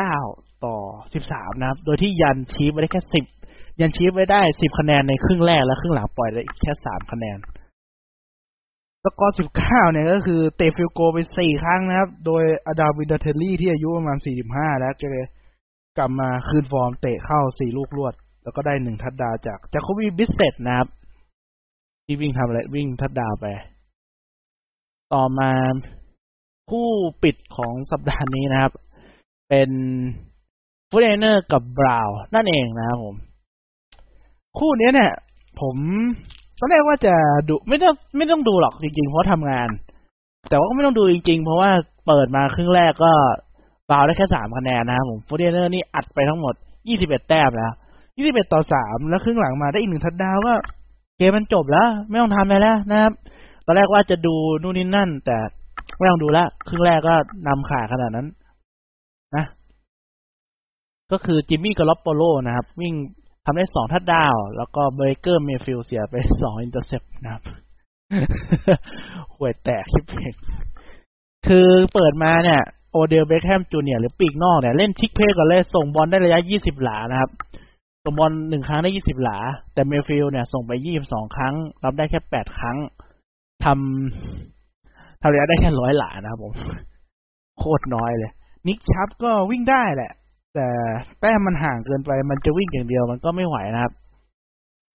[0.00, 0.76] 19 ต่อ
[1.20, 3.02] 13 นะครับ โดยที่ยัน Chiefs ไว้ได้แค่
[3.42, 7.38] 10 ยัน Chiefs ไว้ได้ 10 คะแนนในครึ่งแรกและครึ่งหลังปล่อยได้แค่ 3 คะแนน
[9.04, 15.24] สกอร์19เนี่ยก็คือเตะ field goal ไป4ครั้งนะครับ โดย Adam Vinatieri ที่อายุประมาณ45แล้วก็เลย
[15.98, 20.88] กลับมาคืนฟอร์มเตะเข้า4ลูกรวด แล้วก็ได้1ทัดดาวจาก Jacoby Brissett นะครับ
[22.04, 23.46] ที่วิ่งทำอะไรวิ่งทัดดาวไป
[25.14, 25.50] ต่อมา
[26.70, 26.88] คู่
[27.22, 28.72] ปิดของสัปดาห์นี้นะครับ
[29.48, 29.70] เป็น
[30.90, 33.14] ฟูเดเนอร์กับ Browns นั่นเองนะครับผม
[34.58, 35.12] คู่นี้เนี่ย
[35.60, 35.76] ผม
[36.62, 37.14] ตอนแรกว่าจะ
[37.48, 39.68] ดูไม่ต้องไม่ต้องดูหรอกจริงๆ เพราะทำงาน
[40.48, 41.70] แต่ว่าก็ไม่ต้องดูจริงๆ เพราะว่า
[42.06, 43.12] เปิดมาครึ่งแรกก็
[43.90, 46.54] บาวได้แค่สามคะแนนนะครับผมฟูเดเนอร์นี่อัดไปทั้งหมด
[46.88, 47.72] ยี่สิบเอ็ดแต้มแล้ว
[48.16, 50.54] ยี่สิบเอ็ดต่อสามแล้วครึ่งหลังมาได้อีกหนึ่งทัดดาวก็
[51.18, 53.12] เกมมันจบแล้ว ไม่ต้องทำอะไรแล้วนะครับ
[53.66, 55.36] ตอนแรกว่าจะดูนู่นนี่นั่น แต่
[55.98, 57.14] ไม่ต้องดูแล้วครึ่งแรกก็
[57.46, 58.26] นำขาดขนาดนั้น
[59.36, 59.44] นะ
[61.12, 62.94] ก็คือ Jimmy Garoppolo นะครับ วิ่ง
[63.44, 67.42] ทำได้สองทัดดาว แล้วก็ Baker Mayfield เสียไปสอง intercept นะครับ
[69.34, 70.34] ห่วยแตกคลิปเพง
[71.46, 72.60] คือเปิดมาเนี่ย
[72.92, 77.30] Odell Beckham Jr.หรือปีกนอกเนี่ย เล่น trick play ก่อนเลยส่งบอลได้ระยะยี่สิบหลานะครับ
[78.04, 79.38] ส่งบอลหนึ่งครั้งได้ยี่สิบหลา
[79.74, 82.76] แต่ Mayfield เนี่ย ส่งไปยี่สิบสองครั้ง รับได้แค่แปดครั้ง
[83.64, 86.52] ทำทำระยะได้แค่ร้อยหลานะครับผม
[87.58, 88.30] โคตรน้อยเลย
[88.66, 90.12] Nick Chubb ก็วิ่งได้แหละ
[90.54, 90.68] แต่
[91.20, 93.92] แต้มมันห่างเกินไปมันจะวิ่งอย่างเดียวมันก็ไม่ไหวนะครับ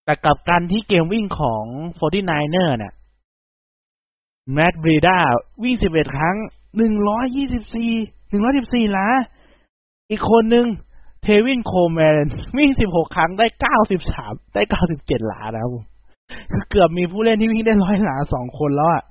[0.06, 1.64] แต่กับการที่เกมวิ่งของ
[2.00, 2.94] 49ers เนี่ย
[4.54, 5.18] Matt Breida
[5.64, 6.36] วิ่ง 11 ครั้ง
[7.60, 9.08] 124 114หลา
[10.10, 10.66] อีกคนหนึ่ง
[11.22, 12.26] Tevin Coleman
[12.58, 13.46] วิ่ง 16 ครั้งได้
[14.02, 14.62] 93 ได้
[14.96, 15.72] 97หลานะครับ
[16.52, 19.04] คือเกือบมีผู้เล่นที่วิ่งได้ร้อยหลาสองคนแล้วอะ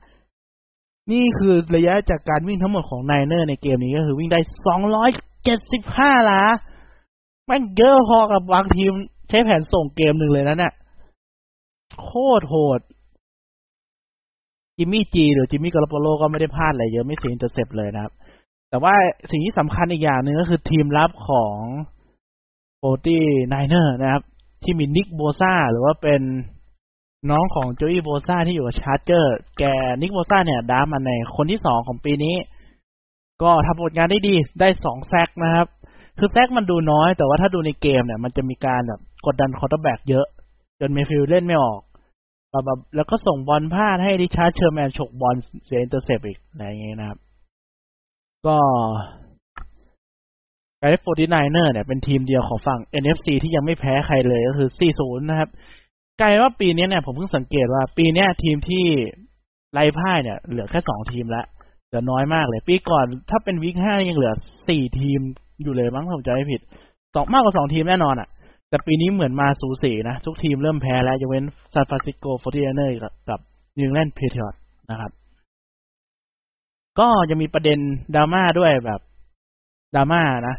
[1.12, 5.10] นี่คือระยะจากการวิ่งทั้งหมดของ Niners ในเกมนี้ก็คือวิ่งได้สองร้อย
[5.44, 6.42] เจ็ดสิบห้าหลา
[7.50, 8.92] มันเยอะพอกับบางทีม
[9.28, 10.72] ใช้แผนส่งเกมหนึ่งเลยนะเนี่ย
[12.02, 12.80] โคตรโหด
[14.76, 18.12] Jimmy G หรือ Jimmy Garoppolo ก็ไม่ได้พลาดอะไรเยอะไม่เสีย intercept เลยนะครับ
[18.70, 18.94] แต่ว่า
[19.30, 21.56] สิ่งที่สำคัญอีกอย่างหนึ่งก็คือทีมรับของ
[22.78, 24.22] Forty Niners นะครับ
[24.62, 26.22] ที่มี Nick Bosa หรือว่าเป็น
[27.30, 29.62] น้องของ Joey Bosa ที่อยู่กับ Chargers แก
[30.00, 32.34] Nick Bosa เนี่ย draft มาเป็นคนที่สองของปีนี้
[33.42, 35.66] ก็ทำผลงานได้ดีได้สอง sack นะครับ
[36.18, 40.26] คือ sack มันดูน้อย แต่ว่าถ้าดูในเกมเนี่ย มันจะมีการแบบกดดัน quarterback เยอะ
[40.80, 41.80] จน Mayfield เล่นไม่ออก
[42.66, 47.18] แบบแล้วก็ส่งบอลพลาดให้ Richard Sherman ฉกบอลเสีย intercept อีกอะไรอย่างเงี้ยนะครับ
[48.46, 48.56] ก็
[50.80, 51.16] ไอ้49
[51.52, 54.68] เนอร์เนี่ยเป็นทีมเดียวของฝั่ง NFC ที่ยังไม่แพ้ใครเลยก็คือ
[54.98, 55.48] 4-0 นะครับ
[56.20, 58.84] กลายว่าปีนี้เนี่ยผมเพิ่งสังเกตว่าปีนี้ทีมที่
[59.72, 61.44] ไร้พ่ายเนี่ย เหลือแค่สองทีมละ
[61.94, 64.32] เหลือน้อยมากเลย ปีก่อนถ้าเป็น week ห้ายังเหลือ
[64.68, 65.20] สี่ทีม
[65.62, 66.60] อยู่เลยมั้งผมจำไม่ผิด
[67.14, 68.28] สองมากกว่าสองทีมแน่นอนอะ
[68.68, 72.92] แต่ปีนี้เหมือนมาสูสีนะ ทุกทีมเริ่มแพ้แล้วยกเว้นSan Francisco Forty Niners
[73.28, 73.40] กับ
[73.78, 74.58] New England Patriots
[74.90, 75.10] นะครับ
[76.98, 77.78] ก็จะมีประเด็น
[78.14, 79.00] ดราม่าด้วยแบบ
[79.96, 80.56] ดราม่านะ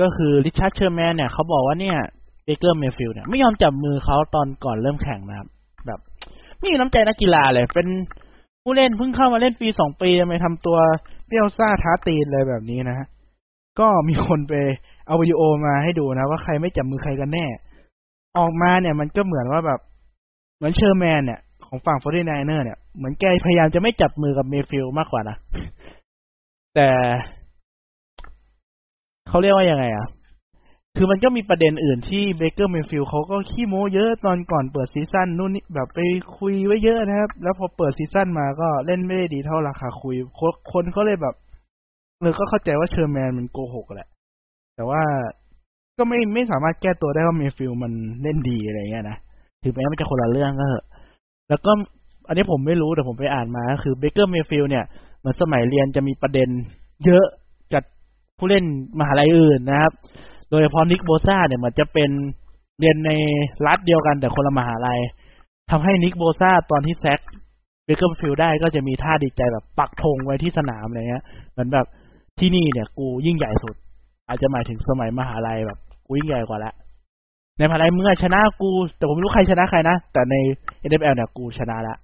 [0.00, 1.98] ก็คือ Richard Sherman เนี่ยเขาบอกว่าเนี่ย
[2.44, 5.48] Baker Mayfield เนี่ยไม่ยอมจับมือเขาตอนก่อนเริ่มแข่งนะครับ
[5.86, 6.00] แบบ
[6.58, 7.86] ไม่มีน้ำใจนักกีฬาเลยเป็น
[8.68, 10.78] ผู้เล่นเพิ่งเข้ามาเล่นปีสองปีทำไมทำตัว
[11.26, 13.06] เปรี้ยวซ่าท้าตีนเลยแบบนี้นะฮะ
[13.80, 14.54] ก็มีคนไป
[15.06, 17.46] เอาวิดีโอมาให้ดูนะ ว่าใครไม่จับมือใครกันแน่
[18.38, 19.80] ออกมาเนี่ยมันก็เหมือนว่าแบบ
[20.56, 25.36] เหมือน Sherman เนี่ย ของฝั่ง Forty Niners เนี่ย เหมือนแกพยายามจะไม่จับมือกับ Mayfield มากกว่านะ
[26.74, 26.88] แต่
[29.28, 30.06] เขาเรียกว่ายังไงอะ
[30.96, 35.98] คือมันก็มีประเด็นอื่นที่ Baker Mayfield เขาก็ขี้โม้เยอะตอนก่อนเปิด season นู่นนี่แบบไป
[36.36, 40.14] คุยไว้เยอะนะครับ แล้วพอเปิด season มาก็เล่นไม่ได้ดีเท่าราคาคุย
[40.72, 41.34] คนเขาเลยแบบ
[42.18, 44.08] เออก็เข้าใจว่า Sherman มันโกหกแหละ
[44.76, 45.02] แต่ว่า
[45.98, 49.16] ก็ไม่ไม่สามารถแก้ตัวได้ว่า Mayfield มันเล่นดีอะไรเงี้ยนะ
[49.62, 50.86] ถึงแม้มันจะคนละเรื่องก็เถอะ
[51.48, 51.72] แล้วก็
[52.28, 54.84] อันนี้ผมไม่รู้แต่ผมไปอ่านมาก็คือ Baker Mayfield เนี่ย
[55.18, 56.48] เหมือนสมัยเรียนจะมีประเด็น
[57.04, 57.24] เยอะ
[57.74, 57.82] กับ
[58.38, 58.64] ผู้เล่น
[58.98, 59.92] มหาลัยอื่นนะครับ
[60.50, 62.10] โดยเฉพาะ Nick Bosa เนี่ยมันจะเป็น
[62.80, 63.10] เรียนใน
[63.66, 65.00] รัฐเดียวกันแต่คนละมหาลัย
[65.70, 67.20] ทำให้ Nick Bosa ตอนที่ sack
[67.84, 71.86] Baker Mayfield ได้ก็จะมีท่าดีใจแบบปักธงไว้ที่สนามอะไรเงี้ยเหมือนแบบ
[72.38, 73.74] ที่นี่เนี่ย กูยิ่งใหญ่สุด
[74.28, 76.72] อาจจะหมายถึงสมัยมหาลัยแบบกูยิ่งใหญ่กว่าละ
[77.56, 80.34] ในมหาลัยเมื่อชนะกู แต่ผมไม่รู้ใครชนะใครนะ แต่ใน
[80.88, 81.96] NFL เนี่ยกูชนะละ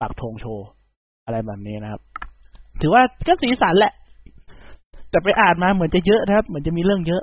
[0.00, 0.66] ปักธงโชว์
[1.24, 2.00] อะไรแบบนี้นะครับ
[2.80, 3.92] ถือว่าก็สีสันแหละ
[5.10, 7.22] แต่ไปอ่านมาเหมือนจะเยอะนะครับ เหมือนจะมีเรื่องเยอะ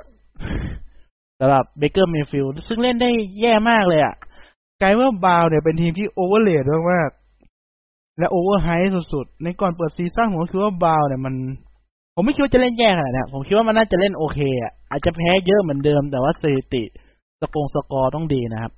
[1.38, 4.14] สำหรับ Baker Mayfield ซึ่งเล่นได้แย่มากเลยอะ่ะ
[4.80, 8.68] กลายว่าบาวเนี่ยเป็นทีมที่ overrated มากๆและโอเวอร์ไฮ
[9.14, 11.34] สุดๆ ในก่อนเปิด season ผมคิดว่าบาวเนี่ยมัน
[12.14, 16.82] ผมไม่คิดว่าจะเล่นแย่ขนาดนี้ผมคิดว่ามันน่าจะเล่นโอเคอะอาจจะแพ้เยอะเหมือนเดิม แต่ว่าสถิติ
[17.40, 18.72] สกงสกอร์ต้องดีนะครับ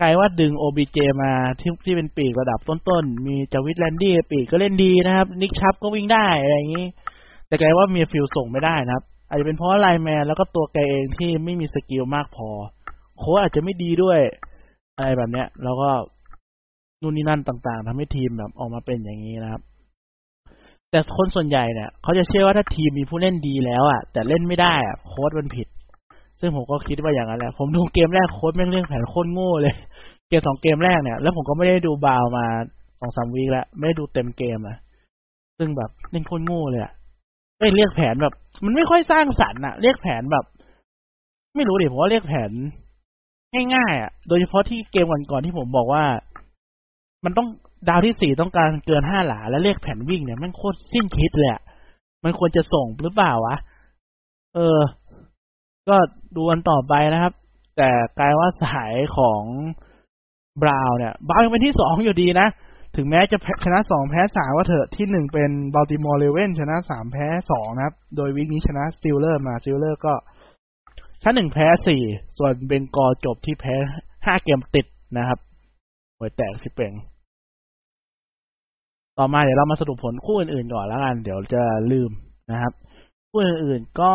[0.00, 6.86] กลายว่าดึง OBJ มาที่ที่เป็นปีกระดับต้นๆ มี Jarvis Landry ปีกก็เล่นดีนะครับ Nick Chubb ก็วิ่งได้อะไรอย่างนี้
[7.46, 12.48] แต่กลายว่า Mayfield ส่งไม่ได้นะครับ อาจจะเป็นเพราะ lineman แล้วก็ตัวแกเองที่ไม่มี skill มากพอ
[13.18, 14.18] โค้ชอาจจะไม่ดีด้วย
[14.96, 15.90] อะไรแบบเนี้ย แล้วก็
[17.02, 19.62] นู่นนี่นั่นต่างๆทำให้ทีมแบบออกมาเป็นอย่างนี้นะครับ
[20.90, 25.68] แต่คนส่วนใหญ่เนี่ยเขาจะเชื่อว่าถ้าทีมมีผู้เล่นดีแล้วอะ แต่เล่นไม่ได้อะโค้ชมันผิด
[26.40, 29.74] ซึ่งผมก็คิดว่าอย่างนั้นแหละผมดูเกมแรกโค้ชแม่งเลือกแผนโคตรโง่เลย
[30.28, 32.46] เกมสองเกมแรกเนี่ย แล้วผมก็ไม่ได้ดูบาวมา
[33.00, 34.76] สองสาม week แล้วไม่ได้ดูเต็มเกมอะ
[35.58, 36.92] ซึ่งแบบเล่นโคตรโง่เลยอะ
[37.62, 40.44] ไม่เรียกแผนแบบ มันไม่ค่อยสร้างสรรค์อะเรียกแผนแบบ
[41.56, 42.50] ไม่รู้ดิผมว่าเรียกแผน
[43.74, 46.04] ง่ายๆอะโดยเฉพาะที่เกมก่อนๆที่ผมบอกว่า
[47.24, 47.48] มันต้อง
[47.88, 51.62] ดาวที่สี่ต้องการเกินห้าหลา แล้วเรียกแผนวิ่งเนี่ย มันโคตรสิ้นคิดเลยอะ
[52.24, 53.56] มันควรจะส่งหรือเปล่าวะ
[54.54, 54.78] เออ
[55.88, 55.96] ก็
[56.36, 57.32] ดูกันต่อไปนะครับ
[57.76, 59.42] แต่กลายว่าสายของ
[60.62, 62.48] Browns เนี่ย Browns ยังเป็นที่สองอยู่ดีนะ
[62.96, 70.14] ถึงแม้จะชนะสองแพ้สามก็เถอะที่หนึ่งเป็น Baltimore Ravens ชนะสามแพ้สองนะครับ โดย week นี้ชนะ Steelers มา Steelers ก็
[71.22, 72.02] ชนะหนึ่งแพ้สี่
[72.38, 73.74] ส่วน Bengals จบที่แพ้
[74.26, 74.86] ห้าเกมติด
[75.18, 75.38] นะครับ
[76.18, 76.92] หวยแตกสิเป่ง
[79.18, 82.10] ต่อมาเดี๋ยวเรามาสรุปผลคู่อื่นๆก่อนแล้วกัน เดี๋ยวจะลืม
[82.50, 82.72] นะครับ
[83.30, 84.14] คู่อื่นๆก็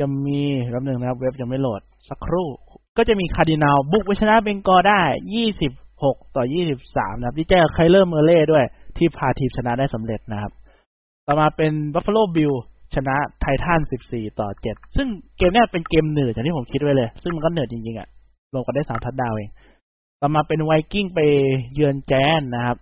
[0.00, 2.48] จะมีแป๊บหนึ่งนะครับ เว็บยังไม่โหลดสักครู่
[2.96, 5.00] ก็จะมี Cardinals บุกไปชนะ Bengals ได้
[5.34, 6.44] ยี่สิบ 26ต่อ
[6.82, 8.64] 23นะครับที่แจ้ Kyler Murray ด้วย
[8.96, 10.52] ที่พาทีมชนะได้สำเร็จนะครับ
[11.26, 12.52] ต่อมาเป็น Buffalo Bills
[12.94, 15.08] ชนะ Titans 14ต่อ7ซึ่ง
[15.38, 18.08] เกมนี้เป็นเกมเหนือจากที่ผมคิดไว้เลย ซึ่งมันก็เหนือจริงๆอะ่ะ
[18.54, 19.50] ลงกันได้สามทัดดาวเอง
[20.20, 21.20] ต่อมาเป็น Vikings ไป
[21.74, 22.76] เยือนแจนนะครับ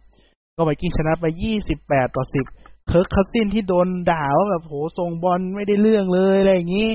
[0.57, 1.25] ก็ Vikings ชนะไป
[1.71, 2.25] 28ต่อ
[2.57, 6.89] 10 Kirk Cousins ที่โดนด่าว่าแบบโหส่งบอลไม่ได้เรื่องเลยอะไรอย่างนี้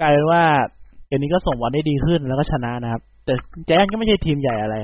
[0.00, 0.42] กลายเป็นว่า
[1.06, 3.34] เกมนี้ก็ส่งบอลได้ดีขึ้นแล้วก็ชนะนะครับ แต่
[3.66, 4.76] แจนก็ไม่ใช่ทีมใหญ่อะไร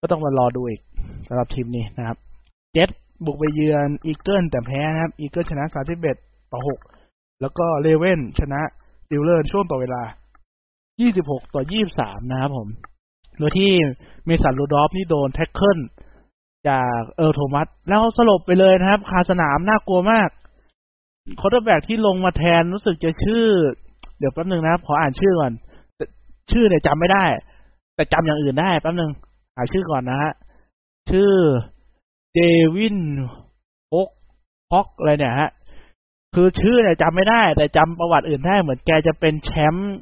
[0.00, 0.80] ก็ต้องมารอดูอีก
[1.26, 2.16] สำหรับทีมนี้นะครับ
[2.72, 2.88] เจ็ต
[3.24, 5.64] บุกไปเยือน Eagles แต่แพ้นะครับ Eagles ชนะ
[6.08, 6.60] 31ต่อ
[7.00, 8.60] 6แล้วก็ Ravens ชนะ
[9.08, 10.02] Steelers ช่วงต่อเวลา
[10.78, 11.62] 26 ต่อ
[11.96, 12.68] 23 นะครับผม
[13.38, 13.70] โดยที่
[14.24, 15.78] Mason Rudolph นี่โดน tackle
[16.68, 20.28] จาก Earl Thomas แล้วสลบไปเลยนะครับ คาสนามน่ากลัวมาก
[21.40, 23.46] quarterback ที่ลงมาแทนรู้สึกจะชื่อ
[24.18, 25.52] เดี๋ยวแป๊บนึงนะครับ ขออ่านชื่อก่อน
[26.50, 27.24] ชื่อเนี่ยจำไม่ได้
[27.94, 30.32] แต่จำอย่างอื่นได้แป๊บนึงอ่านชื่อก่อนนะฮะ
[31.10, 31.30] ชื่อ
[32.34, 32.98] Devlin
[33.92, 35.50] Hodges อะไรเนี่ยฮะ
[36.34, 39.92] คือชื่อเนี่ยจำไม่ได้ แต่จำประวัติอื่นได้เหมือนแกจะเป็นแชมป์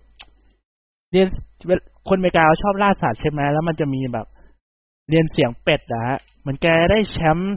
[1.10, 1.26] เลียน
[2.08, 4.26] คนเมกาชอบล่าสัตว์ใช่ไหมแล้วมันจะมีแบบ
[5.08, 7.54] เลียนเสียงเป็ดนะฮะเหมือนแกได้แชมป์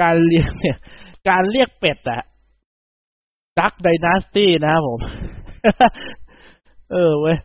[0.00, 0.76] การเลียนเนี่ย
[1.28, 2.22] การเรียกเป็ดอะ
[3.58, 5.00] Duck Dynasty นะครับผม
[6.92, 7.38] เออเว้ย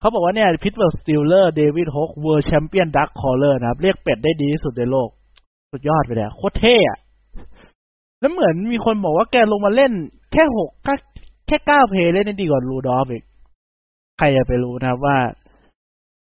[0.00, 5.08] เขาบอกว่าเนี่ย Pittsburgh Steelers Devlin Hodges world champion duck caller นะครับ เรียกเป็ดได้ดีที่สุดในโลก
[5.72, 6.98] สุดยอดไปเลยโคตรเท่อะ
[8.20, 9.92] แล้วเหมือนมีคนบอกว่าแกลงมาเล่น
[10.32, 10.70] แค่หก
[11.46, 13.24] แค่เก้า play เล่นได้ดีกว่า Rudolph อีก
[14.18, 15.16] ใครจะไปรู้นะครับว่า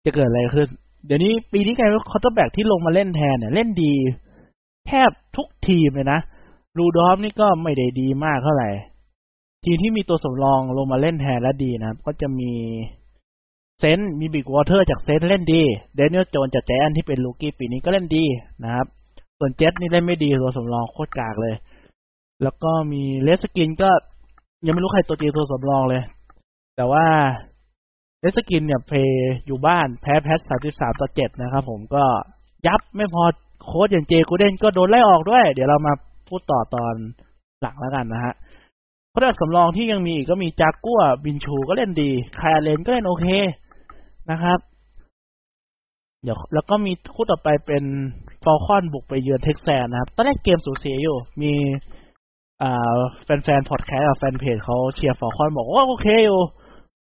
[0.05, 0.69] จะเกิดอะไรขึ้น
[1.05, 3.93] เดี๋ยวนี้ปีนี้กลายเป็น quarterback ที่ลงมาเล่นแทนเนี่ยเล่นดี
[4.87, 6.19] แทบทุกทีมเลยนะ
[6.77, 8.69] Rudolph นี่ก็ไม่ได้ดีมากเท่าไหร่
[9.65, 12.51] ทีมที่มีตัวสำรองลงมาเล่นแทนและดีนะครับ ก็จะมี
[13.79, 15.61] Saints มี Bridgewater จาก Saints เล่นดี
[15.95, 18.25] Daniel Jones จาก Giants ที่เป็น rookie ปีนี้ก็เล่นดี
[18.63, 18.85] นะครับ
[19.39, 21.55] ส่วนเจสนี่เล่นไม่ดีตัวสำรองโคตรกากเลย
[22.43, 23.89] แล้วก็มี Redskins ก็
[24.65, 26.01] ยังไม่รู้ใครตัวจริงตัวสำรองเลย
[26.75, 27.05] แต่ว่า
[28.19, 32.03] Redskins เนี่ย play อยู่บ้านแพ้ Pats สามสิบสามต่อเจ็ดนะครับผมก็
[32.67, 33.23] ยับไม่พอ
[33.63, 35.93] โค้ชอย่างเจกูเดนก็โดนไล่ออกด้วย เดี๋ยวเรามา
[36.27, 36.93] พูดต่อตอน
[37.61, 38.33] หลังแล้วกันนะฮะ
[39.09, 43.25] เขาได้สำรองที่ยังมีกก็มี Jaguars Minshew ก็เล่นดี Kyle Allen ก็เล่นโอเค
[44.31, 44.59] นะครับ
[46.23, 47.83] เดี๋ยวแล้วก็มีคู่ต่อไปเป็น
[48.43, 51.53] Falcons บุกไปเยือน Texans นะครับ ตอนแรกเกมสูสีอยู่ มี
[52.61, 56.39] อ่าแฟนๆพอดแคสต์กับแฟนเพจเขาเชียร์ Falcons บอกว่าโอเคอยู่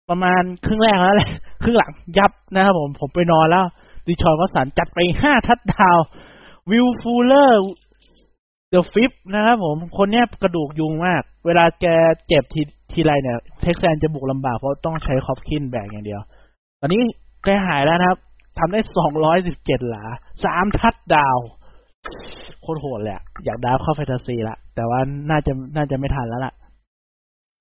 [0.10, 1.32] ประมาณครึ่งแรกแล้วแหละ
[1.64, 3.66] ครึ่งหลังยับนะครับผมผมไปนอนแล้ว
[4.08, 11.86] Deshaun Watson จัดไปห้า touchdown Will Fuller the fifth นะครับผม คนเนี้ยกระดูกยุงมาก เวลาแก
[12.28, 16.22] เจ็บทีทีไรเนี่ย Texans จะบุกลำบากเพราะต้องใช้ Hopkins แบกอย่างเดียว
[16.80, 17.02] ตอนนี้
[17.44, 18.20] แกหายแล้วนะครับ
[18.58, 20.04] ทำได้สองร้อยสิบเจ็ดหลา
[20.46, 21.38] สามทัดดาว
[22.62, 26.54] โคตรโหดเลยอยาก draft เข้าแฟนตาซีละแต่ว่าน่าจะน่าจะไม่ทันแล้วล่ะ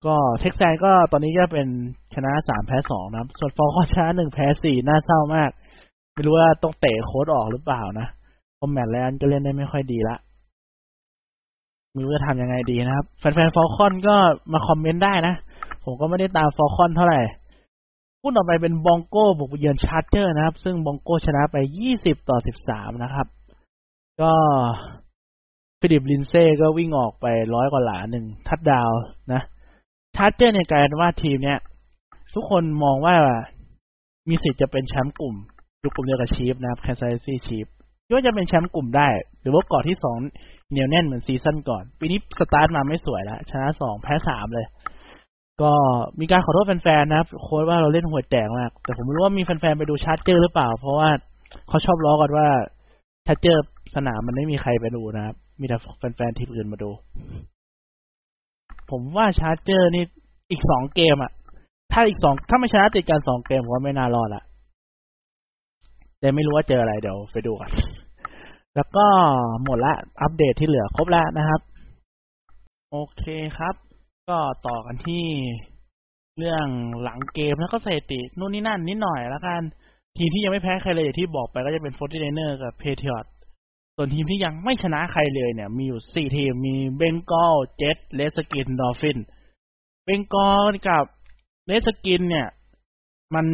[0.06, 1.68] ก็ Texans ก็ตอนนี้ก็เป็น
[2.14, 5.50] ชนะสามแพ้สองนะส่วน Falcons ก็ชนะหนึ่งแพ้สี่น่าเศร้ามาก
[6.12, 8.06] ไม่รู้ว่าต้องเตะโค้ชออกหรือเปล่านะ
[8.56, 10.16] เพราะแมตช์แรกก็เล่นได้ไม่ค่อยดีละ
[11.92, 14.16] ไม่รู้จะทำยังไงดีนะครับ แฟนๆ Falcons ก็
[14.52, 15.34] มาคอมเมนต์ได้นะ
[15.84, 17.20] ผมก็ไม่ได้ตาม Falcons เท่าไหร่
[18.26, 21.56] คู่ต่อไปเป็น Broncos บุกเยือน Chargers นะครับ ซึ่ง Broncos ชนะไป
[21.92, 23.26] 20 ต่อ 13 นะครับ
[24.20, 24.32] ก็
[25.80, 28.90] Phillip Lindsay ก็วิ่งออกไปร้อยกว่าหลาหนึ่งทัดดาว
[29.32, 29.42] นะ
[30.16, 31.58] Chargers เนี่ยกลายเป็นว่าทีมเนี้ย
[32.34, 33.16] ทุกคนมองว่า
[34.28, 35.34] มีสิทธิ์จะเป็นแชมป์กลุ่ม
[35.80, 37.66] อยู่กลุ่มเดียวกับ Chiefs นะครับ Kansas City Chiefs
[38.06, 39.08] คิดว่าจะเป็นแชมป์กลุ่มได้
[39.40, 40.18] หรือว่าเกาะที่สอง
[40.70, 44.66] เหนียวแน่นเหมือนซีซั่นก่อน ปีนี้สตาร์ทมาไม่สวยแล้วชนะสองแพ้สามเลย
[45.62, 45.72] ก็
[46.20, 51.08] มีการขอโทษแฟนๆนะครับโค้ชว่าเราเล่นห่วยแตกมาก แต่ผมไม่รู้ว่ามีแฟนๆไปดู Chargers หรือเปล่า เพราะว่า
[51.68, 52.48] เขาชอบล้อกันว่า
[53.26, 55.76] ชาร์เจอร์สนามมันไม่มีใครไปดูนะครับ มีแต่
[56.16, 56.90] แฟนๆทีมอื่นมาดู
[58.90, 60.04] ผมว่าชาร์เจอร์นี่
[60.50, 61.32] อีกสองเกมอะ
[61.92, 64.42] ถ้าอีกสองถ้าไม่ชนะติดกันสองเกมผมว่าไม่น่ารอดละ
[66.20, 67.70] แต่ไม่รู้ว่าเจออะไรเดี๋ยวไปดูกัน
[68.76, 69.06] แล้วก็
[69.64, 71.60] หมดละอัปเดตที่เหลือครบแล้วนะครับ
[72.90, 73.24] โอเค
[73.58, 73.74] ครับ
[74.28, 75.24] ก็ต่อกันที่
[76.38, 76.66] เรื่อง
[77.02, 79.62] หลังเกมแล้วก็สถิตินู่นนี่นั่นนิดหน่อยแล้วกัน
[80.16, 83.30] ทีมที่ยังไม่แพ้ใครเลยอย่างที่บอกไปก็จะเป็น Forty Niners กับ Patriots
[83.96, 89.18] ส่วนทีมที่ยังไม่ชนะใครเลยเนี่ย มีอยู่สี่ทีมมี Bengals Jets Redskins Dolphins
[90.04, 91.04] Bengals กับ
[91.66, 92.48] Redskins เนี่ย
[93.34, 93.46] มัน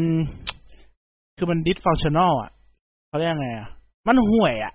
[1.37, 2.51] คือมัน dysfunctional อะ
[3.09, 3.69] เขาเรียกไงอะ
[4.07, 4.73] มันห่วยอะ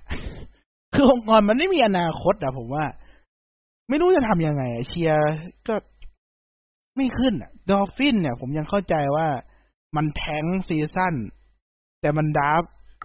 [0.94, 2.86] คือองค์กรมันไม่มีอนาคตอะผมว่า
[3.90, 5.34] ไม่รู้จะทำยังไงเชียร์
[5.68, 5.76] ก็
[6.96, 9.28] ไม่ขึ้นอะ Dolphins เนี่ย ผมยังเข้าใจว่า
[9.96, 11.16] มัน tank season
[12.02, 12.64] แต่มัน draft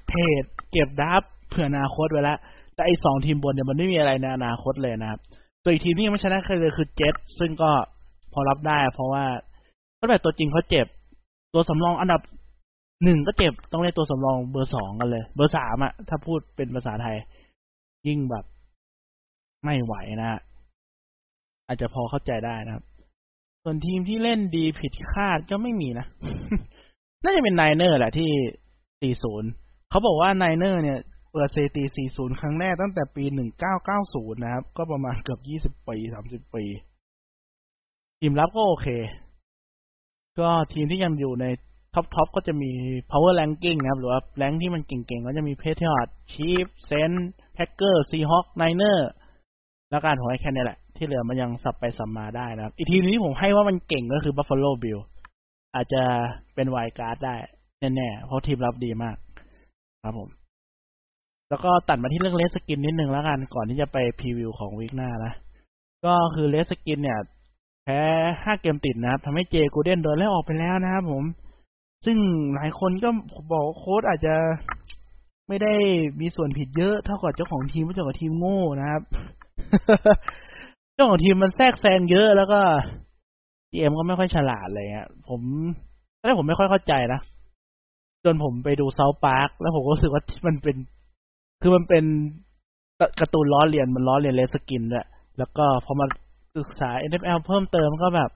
[0.09, 2.39] trade เก็บ draft เผื่ออนาคตไว้แล้ว
[2.75, 5.21] แต่ไอ้สองทีมบนเนี่ยมันไม่มีอะไรในอนาคตเลยนะครับ
[5.63, 7.71] ตัวอีกทีมที่ยังไม่ชนะใครเลยคือเจ็ตซึ่งก็
[8.33, 9.25] พอรับได้ เพราะว่า
[10.01, 10.87] ตั้งแต่ตัวจริงเขาเจ็บ
[11.55, 12.21] ตัวสำรองอันดับ
[13.05, 17.17] หนึ่งก็เจ็บต้องเล่นตัวสำรองเบอร์สองกันเลย เบอร์สามอะถ้าพูดเป็นภาษาไทย
[18.07, 18.45] ยิ่งแบบ
[19.65, 20.41] ไม่ไหวนะ
[21.71, 22.85] อาจจะพอเข้าใจได้นะครับ
[23.63, 26.07] ส่วนทีมที่เล่นดีผิดคาดก็ไม่มีนะ
[27.25, 29.15] น่าจะเป็น Niners แหละที่
[29.57, 30.99] 40เขาบอกว่า Niners เนี่ย
[31.33, 33.25] เปิดสถิติ40ครั้งแรกตั้งแต่ปี
[33.85, 36.65] 1990นะครับ ก็ประมาณเกือบ20ปี30ปี
[38.21, 38.89] ทีมรับก็โอเค
[40.39, 41.47] ก็ทีมที่ยังอยู่ใน
[41.95, 42.71] top top ก็จะมี
[43.11, 47.13] power ranking นะครับ หรือว่า rank ที่มันเก่งๆ ก็จะมี Patriots Chiefs Saints
[47.57, 49.09] Packers Seahawks Niners
[49.91, 55.01] แล้วการของไอ้แค่นี้แหละ ที่เหลือมันยังสับไปสับมาได้นะครับ อีกทีมนึงที่ผมให้ว่ามันเก่งก็คือ Buffalo Bills
[55.75, 56.03] อาจจะ
[56.55, 57.35] เป็น wild card ได้
[57.81, 59.17] แน่ๆ เพราะทีมรับดีมาก
[60.05, 60.29] ครับผม
[61.49, 65.33] แล้วก็ตัดมาที่เรื่อง Redskins นิดนึงแล้วกัน ก่อนที่จะไป preview ของ week หน้านะ
[66.05, 67.19] ก็คือ Redskins เนี่ย
[67.85, 68.01] แพ้
[68.45, 71.25] ห้าเกมติดนะครับทำให้เจกูเดนโดนไล่ออกไปแล้วนะครับผม
[72.05, 72.17] ซึ่ง
[72.55, 73.09] หลายคนก็
[73.53, 74.35] บอกว่าโค้ดอาจจะ
[75.49, 75.73] ไม่ได้
[76.21, 79.03] มีส่วนผิดเยอะเท่ากับเจ้าของทีมเพราะเจ้าของทีมโง่นะครับ
[80.95, 82.61] เจ้าของทีมมันแทรกแซงเยอะแล้วก็
[83.71, 85.41] GM ก็ไม่ค่อยฉลาดเลยอะผม
[86.19, 87.21] ตอนแรกผมไม่ค่อยเข้าใจนะ
[88.25, 90.77] จนผมไปดู South Park แล้วผมก็รู้สึกว่ามันเป็น
[91.63, 92.05] คือมันเป็น
[93.21, 95.07] การ์ตูนล้อเลียนมันล้อเลียน Redskins ด้วย
[95.39, 96.07] แล้วก็พอมา
[96.57, 98.31] ศึกษา NFL เพิ่มเติมก็แบบ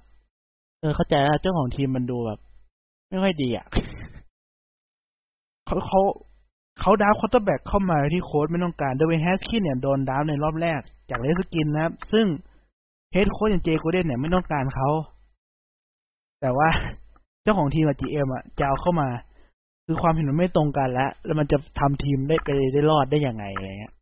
[0.81, 2.39] เออเข้าใจแล้วเจ้าของทีมมันดูแบบ
[3.09, 3.67] ไม่ค่อยดีอะ
[5.67, 6.01] เขาเขา
[6.81, 12.27] เขา draft quarterback เข้ามาที่โค้ชไม่ต้องการโดย Haskins เนี่ยโดน draft ในรอบแรก จาก Redskins นะครับ ซึ่ง
[13.13, 14.89] head coach อย่าง Jay Gruden เนี่ยไม่ต้องการเขา
[16.41, 16.69] แต่ว่า
[17.43, 19.09] เจ้าของทีมกับ GM อะจะเอาเข้ามา
[19.87, 23.93] คือความเห็นมันไม่ตรงกันแล้ว แล้วมันจะทำทีมได้ไปได้รอดได้ยังไงอะไรเงี้ย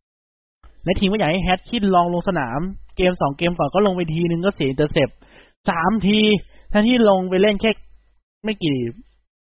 [0.85, 2.59] ในทีมก็อยากให้ Haskins ลองลงสนาม
[2.97, 5.09] เกมสองเกมก่อนก็ลงไปทีนึงก็เสีย intercept
[5.69, 6.19] สามที
[6.71, 7.71] ท่านที่ลงไปเล่นแค่
[8.45, 8.77] ไม่กี่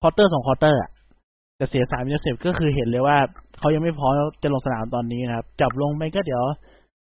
[0.02, 0.90] quarter สอง quarter อะ
[1.64, 3.18] แต่เสียสาม intercept ก็คือเห็นเลยว่า
[3.60, 6.44] เขายังไม่พร้อมจะลงสนามตอนนี้นะครับ จับลงไปก็เดี๋ยว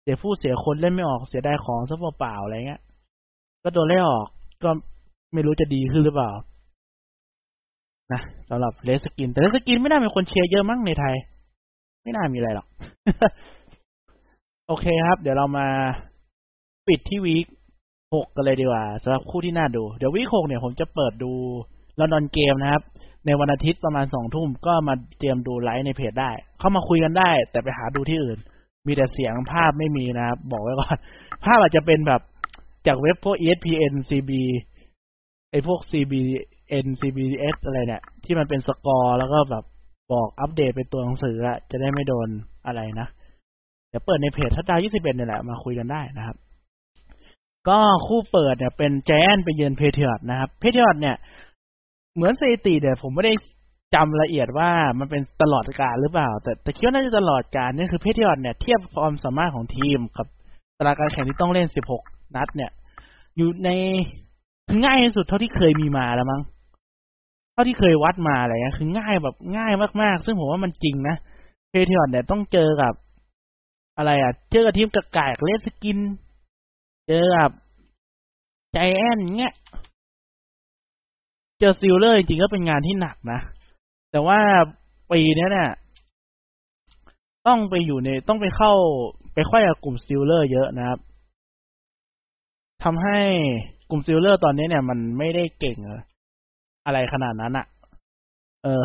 [0.04, 2.82] เดี๋ยวผู้เสียคนเล่นไม่ออกเสียได้ของซะเปล่าๆอะไรเงี้ย
[3.64, 4.26] ก็โดนไล่ออก
[4.64, 4.70] ก็
[5.34, 6.32] ไม่รู้จะดีขึ้นหรือเปล่า
[8.14, 11.16] นะสำหรับ Redskins แต่ Redskins ไม่น่ามีคนเชียร์เยอะมั้งในไทย
[12.04, 12.68] ไม่น่ามีอะไรหรอก
[14.68, 15.68] โอเคครับ เดี๋ยวเรามา
[16.88, 17.46] ปิดที่วีค
[18.14, 21.32] หกกันเลยดีกว่าสำหรับคู่ที่น่าดู เดี๋ยววีคหกเนี่ยผมจะเปิดดู
[22.00, 22.84] ลอนดอนเกมนะครับ
[23.26, 28.40] ในวันอาทิตย์ประมาณสองทุ่มก็มาเตรียมดูไลฟ์ในเพจได้ เข้ามาคุยกันได้ แต่ไปหาดูที่อื่น
[28.88, 30.98] มีแต่เสียงภาพไม่มีนะครับบอกไว้ก่อน
[31.44, 32.22] ภาพอาจจะเป็นแบบ
[32.88, 34.32] จากเว็บพวก ESPN CB
[35.52, 39.64] ไอพวก CBN CBS อะไรเนี่ย ที่มันเป็นสกอร์แล้วก็แบบ
[40.14, 42.28] บอกอัปเดตเป็นตัวหนังสืออะจะได้ไม่โดน
[42.66, 43.08] อะไรนะ
[43.90, 46.38] เดี๋ยวเปิดในเพจทัดดาว21เนี่ยแหละมาคุยกันได้นะครับ
[47.70, 51.16] ก็คู่เปิดเนี่ยเป็น Giants ไปเยือน Patriots นะครับ Patriots เนี่ย
[52.16, 53.34] เหมือนสถิติเนี่ยผมไม่ได้
[53.96, 60.28] จำละเอียดว่ามันเป็นตลอดกาลหรือเปล่า แต่แต่คิดว่าน่าจะตลอดกาลนี่คือ Patriots เนี่ยเทียบความสามารถของทีมกับ
[60.78, 61.68] ตารางการแข่งที่ต้องเล่น
[62.02, 62.72] 16 นัด เนี่ย
[63.38, 63.70] อยู่ใน
[64.70, 66.42] คือง่ายที่สุดเท่าที่เคยมีมาแล้วมั้ง
[67.54, 71.16] เท่าที่เคยวัดมาอะไรเงี้ยคือง่ายแบบง่ายมากๆ ซึ่งผมว่ามันจริงนะ
[71.70, 72.94] Patriots เนี่ยต้องเจอกับ
[73.98, 75.98] อะไรอะ เจอกับทีมกากอย่าง Redskins
[77.08, 77.52] เจอกับ
[78.74, 83.40] Giants เงี้ย เจอ Steelers จริงๆก็เป็นงานที่หนักนะ
[84.12, 84.40] แต่ว่า
[85.12, 85.70] ปีนี้เนี่ย
[87.48, 88.74] ต้องไปอยู่ในต้องไปเข้า
[89.34, 91.00] ไปไขว้กับกลุ่ม Steelers เยอะนะครับ
[92.84, 93.20] ทำให้
[93.90, 95.78] กลุ่ม Steelers ตอนนี้เนี่ย มันไม่ได้เก่ง
[96.86, 97.66] อะไรขนาดนั้นอะ
[98.64, 98.84] เออ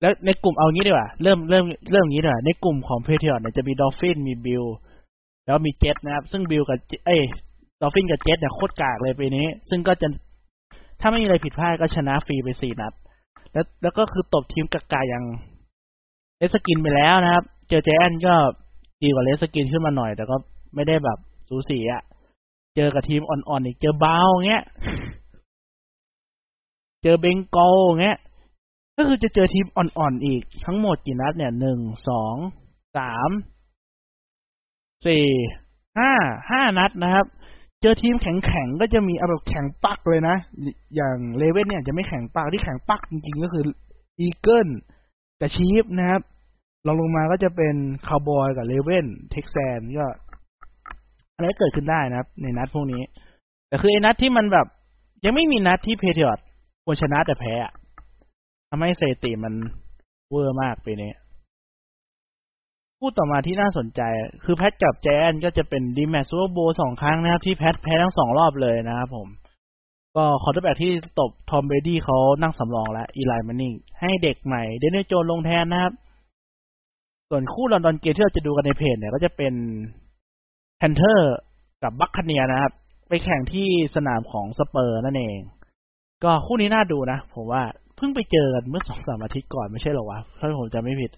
[0.00, 4.64] แล้วในกลุ่มเอางี้ดีกว่า เริ่มเริ่มเริ่มงี้ดีกว่าในกลุ่มของ Patriots เนี่ยจะมี Dolphins มี Bills
[5.46, 7.16] แล้วมีเจ็ตนะครับ ซึ่ง Bills กับ เอ้
[7.80, 10.08] Dolphins กับเจ็ตเนี่ยโคตรกากเลยปีนี้ ซึ่งก็จะ
[11.00, 12.92] ถ้าไม่มีอะไรผิดพลาดก็ชนะฟรีไปสี่นัด
[13.52, 15.24] แล้วแล้วก็คือตบทีมกากๆ อย่าง
[16.38, 18.34] Redskins ไปแล้วนะครับ เจอเจแอนก็
[19.02, 20.36] ดีกว่าเลสกินขึ้นมาหน่อย แต่ก็
[20.74, 22.02] ไม่ได้แบบสูสีอะ
[22.76, 24.64] เจอกับทีมอ่อนๆอีกเจอบาวเงี้ย
[27.02, 28.18] เจอเบงกอลเงี้ย
[28.96, 32.36] ก็คือจะเจอทีมอ่อนๆอีกทั้งหมดกี่นัดเนี่ยหนึ่งสอง
[32.96, 33.30] สาม
[35.06, 35.26] สี่
[35.98, 36.12] ห้า
[36.50, 37.26] ห้านัดนะครับ
[37.82, 40.36] เจอทีมแข็งๆก็จะมีเอาแบบแข็งปักเลยนะ
[40.96, 43.64] อย่างเลเว่นเนี่ยจะไม่แข็งปักที่แข็งปักจริงๆก็คือ
[44.20, 44.68] Eagles
[45.40, 46.22] กับ Chiefs นะครับ
[46.86, 47.74] รองลงมาก็จะเป็น
[48.06, 50.06] คาวบอยกับ Ravens Texans ก็
[51.34, 53.02] อะไรเกิดขึ้นได้นะครับ ในนัดพวกนี้
[53.68, 54.66] แต่คือไอ้นัดที่มันแบบ
[55.24, 56.44] ยังไม่มีนัดที่ Patriots
[56.84, 57.54] ควรชนะแต่แพ้
[58.70, 59.54] ทำให้สถิติมัน
[60.30, 61.27] เวอร์มากไปเนี้พู
[63.08, 64.00] ่ต่อมาที่น่าสนใจ
[64.44, 69.28] คือ Pats กับ Giants ก็จะเป็น rematch Super Bowl สองครั้งนะครับ ที่ Pats แพ้ทั้งสองรอบเลยนะครับผม
[70.16, 75.92] ก็ quarterback ที่ตบ Tom Brady เขานั่งสำรองแล้ว Eli Manning ให้เด็กใหม่ Daniel Jones ลงแทนนะครับ
[77.30, 79.54] ส่วนคู่ London Game ที่เราจะดูกันในเพจเนี่ย ก็จะเป็น
[80.78, 81.34] Panthers
[81.82, 82.72] กับ Buccaneers นะครับ
[83.08, 85.38] ไปแข่งที่สนามของสเปอร์นั่นเอง
[86.24, 87.62] ก็คู่นี้น่าดูนะ ผมว่า
[87.96, 91.10] เพิ่งไปเจอกันเมื่อสองสามอาทิตย์ก่อนไม่ใช่หรอวะถ้าผมจะไม่ผิด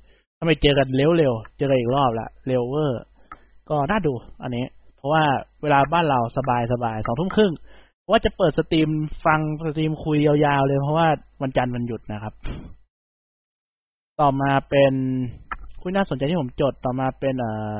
[0.43, 3.03] ทำไมเจอกันเร็วๆ เจอกันอีกรอบละเร็วเวอร์
[3.69, 4.13] ก็น่าดู
[4.43, 4.65] อันนี้
[4.97, 5.25] เพราะว่า
[5.63, 7.53] เวลาบ้านเราสบายสบายสองทุ่มครึ่ง
[8.11, 8.91] ว่าจะเปิด stream
[9.25, 11.09] ฟัง stream คุยยาวๆเลยเพราะว่า
[11.43, 12.35] วันจันทร์มันหยุดนะครับ
[14.21, 14.95] ต่อมาเป็น
[15.81, 17.77] คู่น่าสนใจที่ผมจดต่อมาเป็นเอ่อ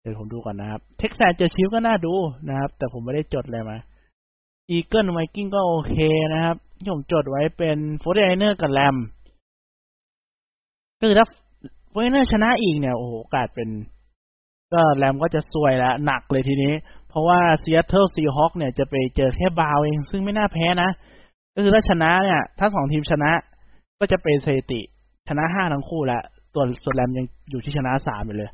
[0.00, 2.12] เดี๋ยวผมดูก่อนนะครับเท็กซัสเจอชิฟก็น่าดู
[2.48, 3.76] นะครับ แต่ผมไม่ได้จดเลยมา
[4.70, 5.98] Eagles Vikings ก็โอเค
[6.34, 8.96] นะครับ ที่ผมจดไว้เป็นโฟร์เดเนอร์กับแรม
[11.00, 11.26] ก็คือถ้า
[11.98, 13.68] โฟร์เนอร์ชนะอีกเนี่ย โอ้โหโอกาสเป็น
[14.72, 16.72] ก็ Rams ก็จะซวยแล้วหนักเลยทีนี้
[17.08, 20.90] เพราะว่า Seattle Seahawks เนี่ยจะไปเจอแค่บาวเอง ซึ่งไม่น่าแพ้นะ
[21.54, 23.30] ก็คือถ้าชนะเนี่ย ถ้าสองทีมชนะ
[23.98, 24.80] ก็จะเป็นสถิติ
[25.28, 26.22] ชนะห้าทั้งคู่แล้ว
[26.54, 28.50] ตัวส่วน Rams ยังอยู่ที่ชนะสามอยู่เลย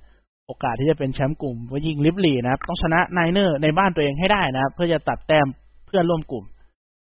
[0.46, 5.46] โอกาสที่จะเป็นแชมป์กลุ่มว่ายิงลิฟลีนะครับ ต้องชนะ Niners ในบ้านตัวเองให้ได้นะครับ เพื่อจะตัดแต้ม
[5.86, 6.44] เพื่อนร่วมกลุ่ม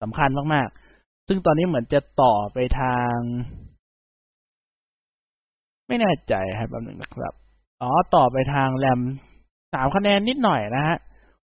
[0.01, 3.15] สำคัญมากๆ ซึ่งตอนนี้เหมือนจะต่อไปทาง
[5.89, 7.33] ไม่แน่ใจครับแป๊บหนึ่งนะครับ
[7.81, 8.99] อ๋อ ต่อไปทางแรม
[9.73, 10.97] สามคะแนนนิดหน่อยนะฮะ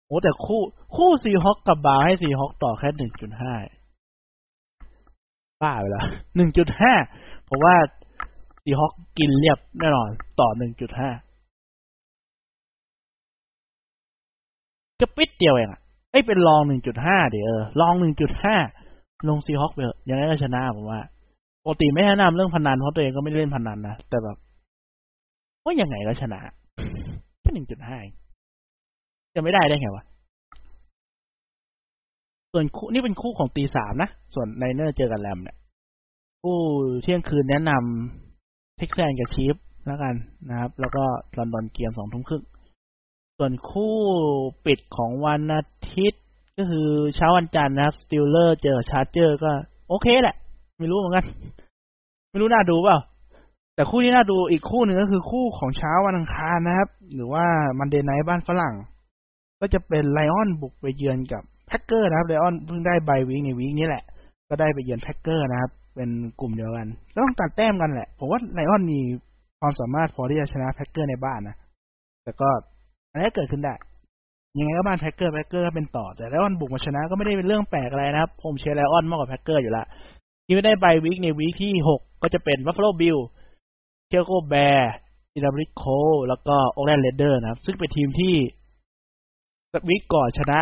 [0.05, 0.61] โอ้แต่คู่
[0.95, 3.53] คู่ซีฮอคกับบาวให้ซีฮอคต่อแค่หนึ่งจุดห้า
[5.61, 6.93] บ้าไปแล้วหนึ่งจุดห้า
[7.45, 7.75] เพราะว่า
[8.63, 11.09] ซีฮอคกินเรียบแน่นอน ต่อหนึ่งจุดห้า
[14.99, 15.81] ก็ปิดเดียวเองอะ
[16.11, 18.55] ไอ้เป็นรองหนึ่งจุดห้าเดี๋ยวเออลองหนึ่งจุดห้า
[19.29, 21.01] ลงซีฮอคไปเถอะยังไงก็ชนะผมว่า
[21.66, 24.38] ปกติไม่แนะนำเรื่องพนันเพราะตัวเองก็ไม่เล่นพนันนะแต่แบบ
[25.63, 26.39] ว่ายังไงก็ชนะ
[27.41, 27.99] แค่หนึ่งจุดห้า
[29.36, 30.03] จะไม่ได้ได้ไงวะ
[32.51, 35.57] ส่วนคู่นี่เป็นคู่ของตีสามนะ ส่วน Niners เจอกับ Rams เนี่ย
[36.43, 36.57] คู่
[37.03, 39.55] เที่ยงคืนแนะนำ Texans กับ Chiefs
[39.88, 40.16] แล้วกัน
[40.49, 41.03] นะครับ แล้วก็
[41.38, 42.43] London Game สองทุ่มครึ่ง
[43.38, 43.95] ส่วนคู่
[44.66, 45.63] ปิดของวันอา
[45.95, 46.24] ทิตย์
[46.57, 49.51] ก็คือเช้าวันจันทร์นะ Steelers เจอ Chargers ก็
[49.89, 50.36] โอเคแหละ
[50.80, 51.26] ไม่รู้เหมือนกัน
[52.30, 52.97] ไม่รู้น่าดูเปล่า
[53.76, 57.45] แต่คู่ที่น่าดูอีกคู่หนึ่งก็คือคู่ของเช้าวันอังคารนะครับ หรือว่า
[57.79, 58.76] Monday Night บ้านฝรั่ง
[59.59, 64.03] ก็จะเป็น Lions บุกไปเยือนกับ Packers นะครับ Lions เพิ่งได้ bye week ใน week นี้แหละ
[64.49, 66.09] ก็ได้ไปเยือน Packers นะครับ เป็น
[66.39, 68.99] กลุ่มเดียวกันก็ต้องตัดแต้มกันแหละผมว่า Lions มี
[69.59, 71.55] ความสามารถพอที่จะชนะ Packers ในบ้านนะ
[72.23, 72.49] แต่ก็
[73.11, 73.73] อันนี้เกิดขึ้นได้
[74.59, 79.86] ยังไงก็บ้าน Packers Packers เป็นต่อแต่ Lions บุกมาชนะก็ไม่ได้เป็นเรื่องแปลกอะไรนะครับผมเชียร์ Lions มากกว่า Packers อยู่ละ
[80.45, 85.83] ที่ไม่ได้ bye week ใน week ที่หกก็จะเป็น Buffalo Bills Chicago Bears Indianapolis Colts
[86.29, 88.35] แล้วก็ Oakland Raiders นะครับ ซึ่งเป็นทีมที่
[89.89, 90.61] week ก่อนชนะ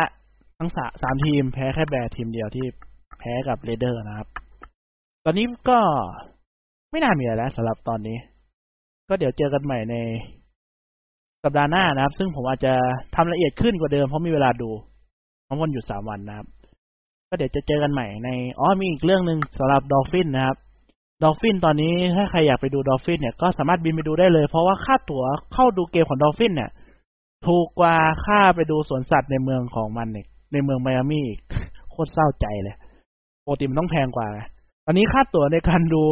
[0.58, 2.66] ทั้งสาสามทีมแพ้แค่ Bears ทีมเดียวที่
[3.18, 4.28] แพ้กับ Raiders นะครับ
[5.24, 5.78] ตอนนี้ก็
[6.90, 8.18] ไม่น่ามีอะไรแล้วสำหรับตอนนี้
[9.08, 9.96] ก็เดี๋ยวเจอกันใหม่ใน
[11.44, 12.74] สัปดาห์หน้านะครับ ซึ่งผมอาจจะ
[13.14, 14.70] ทำละเอียดขึ้นกว่าเดิมเพราะมีเวลาดู
[15.44, 16.46] เพราะวันหยุดสามวันนะครับ
[17.34, 20.56] ก็เดี๋ยวจะเจอกันใหม่ในอ๋อมีอีกเรื่องหนึ่งสำหรับ Dolphin นะครับ
[21.22, 26.70] Dolphin ตอนนี้ถ้าใครอยากไปดู Dolphin เนี่ยก็สามารถบินไปดูได้เลย เพราะว่าค่าตั๋วเข้าดูเกมของ Dolphin เนี่ย
[27.46, 31.26] ถูกกว่าค่าไปดูสวนสัตว์ในเมืองของมันเนี่ยในเมืองไมอามี่
[31.90, 32.76] โคตรเศร้าใจเลย
[33.44, 34.28] ปกติมันต้องแพงกว่า
[34.84, 36.02] ตอนนี้ค่าตั๋วในการดู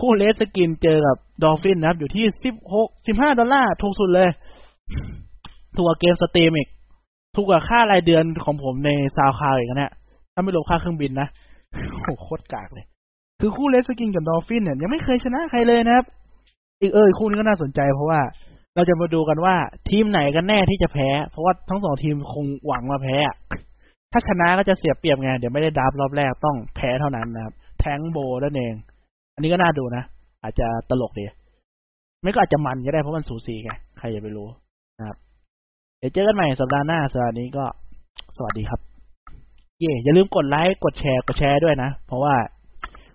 [0.00, 4.28] คู่ Redskins เจอกับ Dolphin นะครับ อยู่ที่สิบหกสิบห้าดอลลาร์ถูกสุดเลย
[5.74, 6.68] ถูกกว่าเกม Steam อีก
[7.34, 11.28] ถูกกว่าค่ารายเดือนของผมในซาวคาวอีกนะเนี่ยาไม่รวมค่าเครื่องบินนะ
[12.04, 12.84] โอ้โหโคตรกากเลย
[13.40, 16.04] คือคู่ Redskins กับ Dolphin เนี่ยยังไม่เคยชนะใครเลยนะครับ
[16.80, 18.20] อีกเออคู่นี้ก็น่าสนใจเพราะว่า
[18.74, 19.54] เราจะมาดูกันว่า
[19.90, 23.16] ทีมไหนกันแน่ที่จะแพ้ เพราะว่าทั้งสองทีมคงหวังมาแพ้
[24.12, 28.74] ถ้าชนะก็จะเสียเปรียบไงเดี๋ยวไม่ได้ดับรอบแรกต้องแพ้เท่านั้นนะครับ แทงโบนั่นเอง
[29.34, 30.04] อันนี้ก็น่าดูนะ
[30.42, 31.24] อาจจะตลกดี
[32.22, 34.48] ไม่ก็อาจจะมันก็ได้เพราะมันสูสีไงใครจะไปรู้
[34.98, 35.16] นะครับ
[35.98, 37.64] เดี๋ยวเจอกันใหม่สัปดาห์หน้าสัปดาห์นี้ก็
[38.36, 38.89] สวัสดีครับ
[39.80, 42.34] เย่อย่าลืมกดไลค์กดแชร์กดแชร์ด้วยนะ เพราะว่า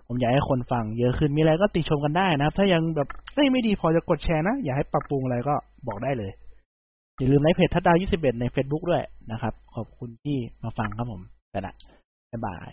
[0.06, 5.54] ผมอยากให้คนฟังเยอะขึ้นมีอะไรก็ติชมกันได้นะครับ ถ้ายังแบบเอ้ยไม่ดีพอจะกดแชร์นะ อยากให้ปรับปรุงอะไรก็
[5.88, 6.30] บอกได้เลย
[7.18, 9.02] อย่าลืมไลค์เพจทัดดาว 21 ใน Facebook ด้วย
[9.32, 11.72] นะครับ ขอบคุณที่มาฟังครับผมแต่ละ
[12.30, 12.70] บ๊ายบาย